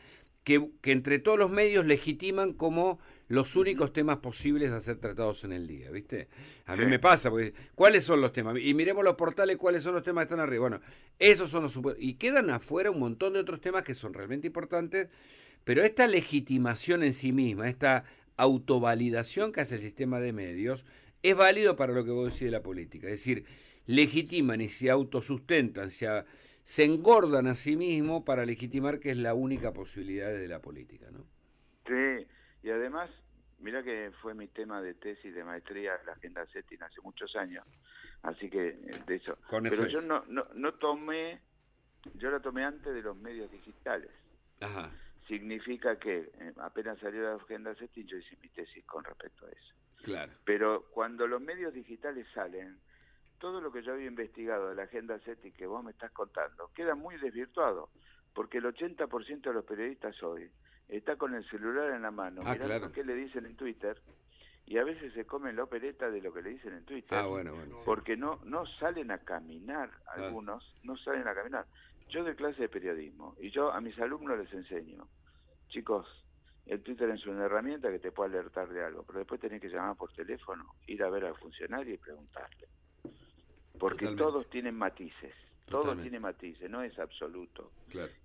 que, 0.45 0.69
que, 0.81 0.93
entre 0.93 1.19
todos 1.19 1.37
los 1.37 1.51
medios 1.51 1.85
legitiman 1.85 2.53
como 2.53 2.99
los 3.27 3.57
únicos 3.57 3.91
temas 3.91 4.17
posibles 4.17 4.71
a 4.71 4.79
ser 4.79 4.97
tratados 4.97 5.43
en 5.43 5.51
el 5.51 5.67
día, 5.67 5.91
¿viste? 5.91 6.29
A 6.65 6.77
mí 6.77 6.85
me 6.85 6.99
pasa, 6.99 7.29
porque 7.29 7.53
¿cuáles 7.75 8.05
son 8.05 8.21
los 8.21 8.31
temas? 8.31 8.55
Y 8.61 8.73
miremos 8.73 9.03
los 9.03 9.15
portales, 9.15 9.57
¿cuáles 9.57 9.83
son 9.83 9.95
los 9.95 10.03
temas 10.03 10.21
que 10.21 10.33
están 10.33 10.39
arriba? 10.39 10.61
Bueno, 10.61 10.79
esos 11.19 11.49
son 11.49 11.63
los... 11.63 11.77
Y 11.99 12.13
quedan 12.13 12.49
afuera 12.49 12.91
un 12.91 12.99
montón 12.99 13.33
de 13.33 13.39
otros 13.39 13.59
temas 13.59 13.83
que 13.83 13.93
son 13.93 14.13
realmente 14.13 14.47
importantes 14.47 15.09
pero 15.65 15.83
esta 15.83 16.07
legitimación 16.07 17.03
en 17.03 17.11
sí 17.11 17.33
misma, 17.33 17.67
esta 17.67 18.05
autovalidación 18.37 19.51
que 19.51 19.61
hace 19.61 19.75
el 19.75 19.81
sistema 19.81 20.19
de 20.19 20.31
medios 20.31 20.85
es 21.23 21.35
válido 21.35 21.75
para 21.75 21.91
lo 21.91 22.05
que 22.05 22.11
vos 22.11 22.25
decís 22.25 22.45
de 22.45 22.51
la 22.51 22.61
política. 22.61 23.07
Es 23.07 23.19
decir, 23.19 23.45
legitiman 23.87 24.61
y 24.61 24.69
se 24.69 24.91
autosustentan, 24.91 25.89
se, 25.89 26.07
se 26.65 26.83
engordan 26.83 27.47
a 27.47 27.55
sí 27.55 27.77
mismos 27.77 28.23
para 28.23 28.45
legitimar 28.45 28.99
que 28.99 29.11
es 29.11 29.17
la 29.17 29.33
única 29.33 29.71
posibilidad 29.71 30.27
de 30.33 30.47
la 30.47 30.59
política, 30.59 31.11
¿no? 31.11 31.25
Sí, 31.85 32.27
y 32.63 32.69
además, 32.71 33.09
mira 33.59 33.83
que 33.83 34.11
fue 34.21 34.33
mi 34.33 34.47
tema 34.47 34.81
de 34.81 34.95
tesis 34.95 35.33
de 35.33 35.43
maestría 35.43 35.93
la 36.05 36.13
agenda 36.13 36.45
setting 36.47 36.81
hace 36.83 36.99
muchos 37.01 37.35
años, 37.35 37.63
así 38.23 38.49
que 38.49 38.67
eh, 38.69 38.77
de 39.05 39.15
eso. 39.15 39.37
Pero 39.49 39.87
yo 39.87 40.01
no, 40.01 40.25
no, 40.27 40.47
no 40.55 40.73
tomé, 40.73 41.39
yo 42.15 42.31
la 42.31 42.41
tomé 42.41 42.65
antes 42.65 42.93
de 42.93 43.01
los 43.01 43.15
medios 43.15 43.49
digitales. 43.51 44.11
Ajá 44.59 44.91
significa 45.27 45.97
que 45.97 46.31
eh, 46.39 46.53
apenas 46.57 46.99
salió 46.99 47.23
la 47.23 47.35
agenda 47.35 47.73
setting 47.75 48.05
yo 48.05 48.17
hice 48.17 48.37
mi 48.41 48.49
tesis 48.49 48.83
con 48.85 49.03
respecto 49.03 49.45
a 49.45 49.49
eso. 49.49 49.73
Claro. 50.03 50.31
Pero 50.43 50.85
cuando 50.91 51.27
los 51.27 51.41
medios 51.41 51.73
digitales 51.73 52.27
salen, 52.33 52.79
todo 53.39 53.61
lo 53.61 53.71
que 53.71 53.83
yo 53.83 53.93
había 53.93 54.07
investigado 54.07 54.69
de 54.69 54.75
la 54.75 54.83
agenda 54.83 55.19
setting 55.19 55.53
que 55.53 55.67
vos 55.67 55.83
me 55.83 55.91
estás 55.91 56.11
contando 56.11 56.71
queda 56.73 56.95
muy 56.95 57.17
desvirtuado, 57.17 57.89
porque 58.33 58.57
el 58.57 58.65
80% 58.65 59.41
de 59.41 59.53
los 59.53 59.65
periodistas 59.65 60.21
hoy 60.23 60.49
está 60.87 61.15
con 61.15 61.33
el 61.33 61.47
celular 61.49 61.91
en 61.91 62.03
la 62.03 62.11
mano, 62.11 62.41
ah, 62.45 62.53
mirando 62.53 62.91
qué 62.91 63.03
le 63.03 63.15
dicen 63.15 63.45
en 63.45 63.55
Twitter, 63.55 63.99
y 64.65 64.77
a 64.77 64.83
veces 64.83 65.13
se 65.13 65.25
comen 65.25 65.55
la 65.55 65.63
opereta 65.63 66.09
de 66.09 66.21
lo 66.21 66.33
que 66.33 66.41
le 66.41 66.51
dicen 66.51 66.73
en 66.73 66.85
Twitter, 66.85 67.17
ah, 67.17 67.27
bueno, 67.27 67.53
bueno, 67.53 67.77
porque 67.85 68.17
no 68.17 68.39
no 68.43 68.65
salen 68.65 69.11
a 69.11 69.19
caminar, 69.19 69.91
ah. 70.07 70.13
algunos 70.15 70.75
no 70.83 70.97
salen 70.97 71.27
a 71.27 71.33
caminar. 71.33 71.65
Yo 72.09 72.23
doy 72.23 72.35
clase 72.35 72.61
de 72.61 72.69
periodismo 72.69 73.35
y 73.39 73.49
yo 73.49 73.71
a 73.71 73.81
mis 73.81 73.97
alumnos 73.99 74.37
les 74.37 74.53
enseño, 74.53 75.07
chicos, 75.69 76.05
el 76.65 76.81
Twitter 76.81 77.09
es 77.09 77.25
una 77.27 77.45
herramienta 77.45 77.91
que 77.91 77.99
te 77.99 78.11
puede 78.11 78.37
alertar 78.37 78.69
de 78.69 78.83
algo, 78.83 79.03
pero 79.03 79.19
después 79.19 79.39
tenés 79.39 79.61
que 79.61 79.69
llamar 79.69 79.95
por 79.95 80.11
teléfono, 80.13 80.75
ir 80.87 81.03
a 81.03 81.09
ver 81.09 81.25
al 81.25 81.35
funcionario 81.35 81.93
y 81.93 81.97
preguntarle. 81.97 82.67
Porque 83.79 84.07
todos 84.15 84.49
tienen 84.49 84.75
matices, 84.75 85.33
todos 85.65 85.99
tienen 86.01 86.21
matices, 86.21 86.69
no 86.69 86.81
es 86.81 86.97
absoluto. 86.99 87.71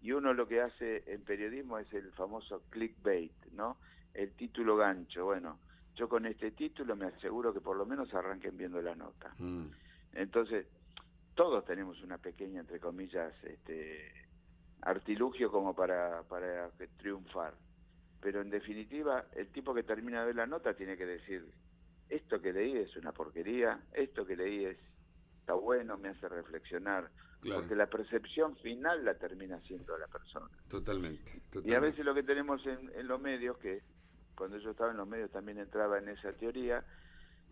Y 0.02 0.12
uno 0.12 0.32
lo 0.32 0.46
que 0.46 0.60
hace 0.60 1.04
en 1.06 1.22
periodismo 1.22 1.78
es 1.78 1.92
el 1.92 2.12
famoso 2.12 2.62
clickbait, 2.70 3.32
¿no? 3.52 3.76
El 4.14 4.32
título 4.32 4.76
gancho. 4.76 5.24
Bueno, 5.24 5.58
yo 5.94 6.08
con 6.08 6.26
este 6.26 6.50
título 6.50 6.96
me 6.96 7.06
aseguro 7.06 7.52
que 7.52 7.60
por 7.60 7.76
lo 7.76 7.86
menos 7.86 8.12
arranquen 8.14 8.56
viendo 8.56 8.80
la 8.80 8.94
nota. 8.94 9.34
Mm. 9.38 9.66
Entonces, 10.14 10.66
todos 11.34 11.64
tenemos 11.64 12.02
una 12.02 12.18
pequeña, 12.18 12.60
entre 12.60 12.80
comillas, 12.80 13.32
este, 13.44 14.12
artilugio 14.82 15.50
como 15.50 15.74
para, 15.74 16.22
para 16.24 16.70
triunfar. 16.98 17.54
Pero 18.20 18.42
en 18.42 18.50
definitiva, 18.50 19.24
el 19.34 19.48
tipo 19.48 19.74
que 19.74 19.82
termina 19.82 20.20
de 20.20 20.26
ver 20.26 20.36
la 20.36 20.46
nota 20.46 20.74
tiene 20.74 20.96
que 20.96 21.06
decir, 21.06 21.46
esto 22.08 22.40
que 22.40 22.52
leí 22.52 22.76
es 22.76 22.96
una 22.96 23.12
porquería, 23.12 23.80
esto 23.92 24.26
que 24.26 24.36
leí 24.36 24.64
es, 24.66 24.76
está 25.50 25.54
bueno, 25.54 25.98
me 25.98 26.10
hace 26.10 26.28
reflexionar. 26.28 27.10
Porque 27.42 27.74
la 27.74 27.86
percepción 27.86 28.54
final 28.56 29.02
la 29.02 29.14
termina 29.14 29.58
siendo 29.62 29.96
la 29.96 30.06
persona. 30.08 30.46
Totalmente, 30.68 31.40
Y 31.64 31.72
a 31.72 31.80
veces 31.80 32.04
lo 32.04 32.14
que 32.14 32.22
tenemos 32.22 32.64
en, 32.66 32.92
en 32.94 33.08
los 33.08 33.18
medios, 33.18 33.56
que 33.56 33.80
cuando 34.36 34.58
yo 34.58 34.72
estaba 34.72 34.90
en 34.90 34.98
los 34.98 35.08
medios 35.08 35.30
también 35.30 35.58
entraba 35.58 35.98
en 35.98 36.10
esa 36.10 36.34
teoría, 36.34 36.84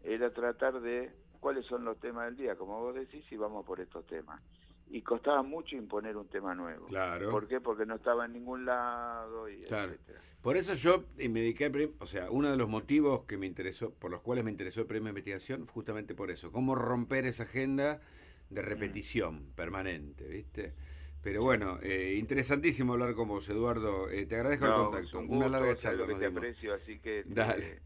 era 0.05 0.31
tratar 0.31 0.81
de 0.83 1.11
cuáles 1.41 1.65
son 1.65 1.87
los 1.87 1.99
temas 2.01 2.27
del 2.27 2.37
día, 2.37 2.57
como 2.57 2.81
vos 2.81 2.95
decís, 2.95 3.25
y 3.33 3.37
vamos 3.39 3.65
por 3.65 3.81
estos 3.81 4.07
temas. 4.07 4.43
Y 4.91 5.03
costaba 5.03 5.43
mucho 5.43 5.77
imponer 5.77 6.17
un 6.17 6.29
tema 6.29 6.55
nuevo. 6.55 6.87
Claro. 6.87 7.31
¿Por 7.31 7.47
qué? 7.47 7.61
Porque 7.61 7.85
no 7.85 7.97
estaba 7.97 8.25
en 8.25 8.33
ningún 8.33 8.65
lado 8.65 9.49
y 9.49 9.63
claro. 9.63 9.95
Por 10.41 10.57
eso 10.57 10.75
yo 10.75 11.05
me 11.17 11.41
dediqué, 11.41 11.93
o 11.99 12.07
sea, 12.07 12.31
uno 12.31 12.51
de 12.51 12.57
los 12.57 12.69
motivos 12.69 13.25
que 13.25 13.37
me 13.37 13.47
interesó, 13.47 13.93
por 13.93 14.11
los 14.11 14.21
cuales 14.21 14.45
me 14.45 14.51
interesó 14.51 14.81
el 14.81 14.87
premio 14.87 15.05
de 15.05 15.11
investigación, 15.11 15.67
justamente 15.67 16.15
por 16.15 16.31
eso, 16.31 16.53
cómo 16.53 16.75
romper 16.75 17.27
esa 17.27 17.43
agenda 17.43 18.01
de 18.49 18.63
repetición 18.63 19.53
permanente, 19.55 20.27
¿viste? 20.27 20.75
Pero 21.23 21.43
bueno, 21.43 21.79
eh, 21.83 22.17
interesantísimo 22.19 22.93
hablar 22.93 23.15
con 23.15 23.29
vos, 23.29 23.49
Eduardo. 23.49 24.09
Eh, 24.09 24.27
te 24.27 24.37
agradezco 24.37 24.67
el 24.67 24.73
contacto. 24.73 25.19
Un 25.19 25.37
una 25.37 25.49
larga 25.49 25.77
charla. 25.77 26.07
Que 26.07 26.15
te 26.15 26.27
aprecio, 26.27 26.75
así 26.75 26.99
que 27.01 27.25
Dale. 27.27 27.81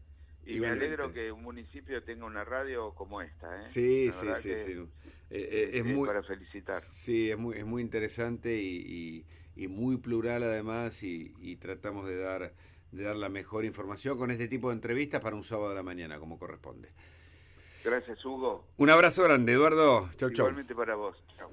Y 0.45 0.59
me 0.59 0.67
alegro 0.67 1.13
que 1.13 1.31
un 1.31 1.43
municipio 1.43 2.03
tenga 2.03 2.25
una 2.25 2.43
radio 2.43 2.93
como 2.95 3.21
esta. 3.21 3.61
¿eh? 3.61 3.65
Sí, 3.65 4.11
sí, 4.11 4.27
sí, 4.35 4.55
sí. 4.55 4.71
Eh, 5.29 5.49
eh, 5.51 5.69
es, 5.73 5.85
muy, 5.85 6.07
para 6.07 6.21
felicitar. 6.21 6.81
Sí, 6.81 7.31
es 7.31 7.37
muy, 7.37 7.57
es 7.57 7.65
muy 7.65 7.81
interesante 7.81 8.61
y, 8.61 9.25
y, 9.55 9.67
muy 9.67 9.97
plural 9.97 10.43
además 10.43 11.01
y, 11.03 11.33
y, 11.39 11.55
tratamos 11.55 12.05
de 12.07 12.17
dar, 12.17 12.53
de 12.91 13.03
dar 13.03 13.15
la 13.15 13.29
mejor 13.29 13.65
información 13.65 14.17
con 14.17 14.31
este 14.31 14.47
tipo 14.47 14.69
de 14.69 14.75
entrevistas 14.75 15.21
para 15.21 15.35
un 15.35 15.43
sábado 15.43 15.69
de 15.69 15.75
la 15.75 15.83
mañana, 15.83 16.19
como 16.19 16.37
corresponde. 16.37 16.89
Gracias, 17.83 18.23
Hugo. 18.23 18.65
Un 18.77 18.89
abrazo 18.89 19.23
grande, 19.23 19.53
Eduardo. 19.53 20.09
Chau, 20.17 20.29
chau. 20.29 20.45
Igualmente 20.45 20.75
para 20.75 20.95
vos. 20.95 21.21
Chau. 21.35 21.49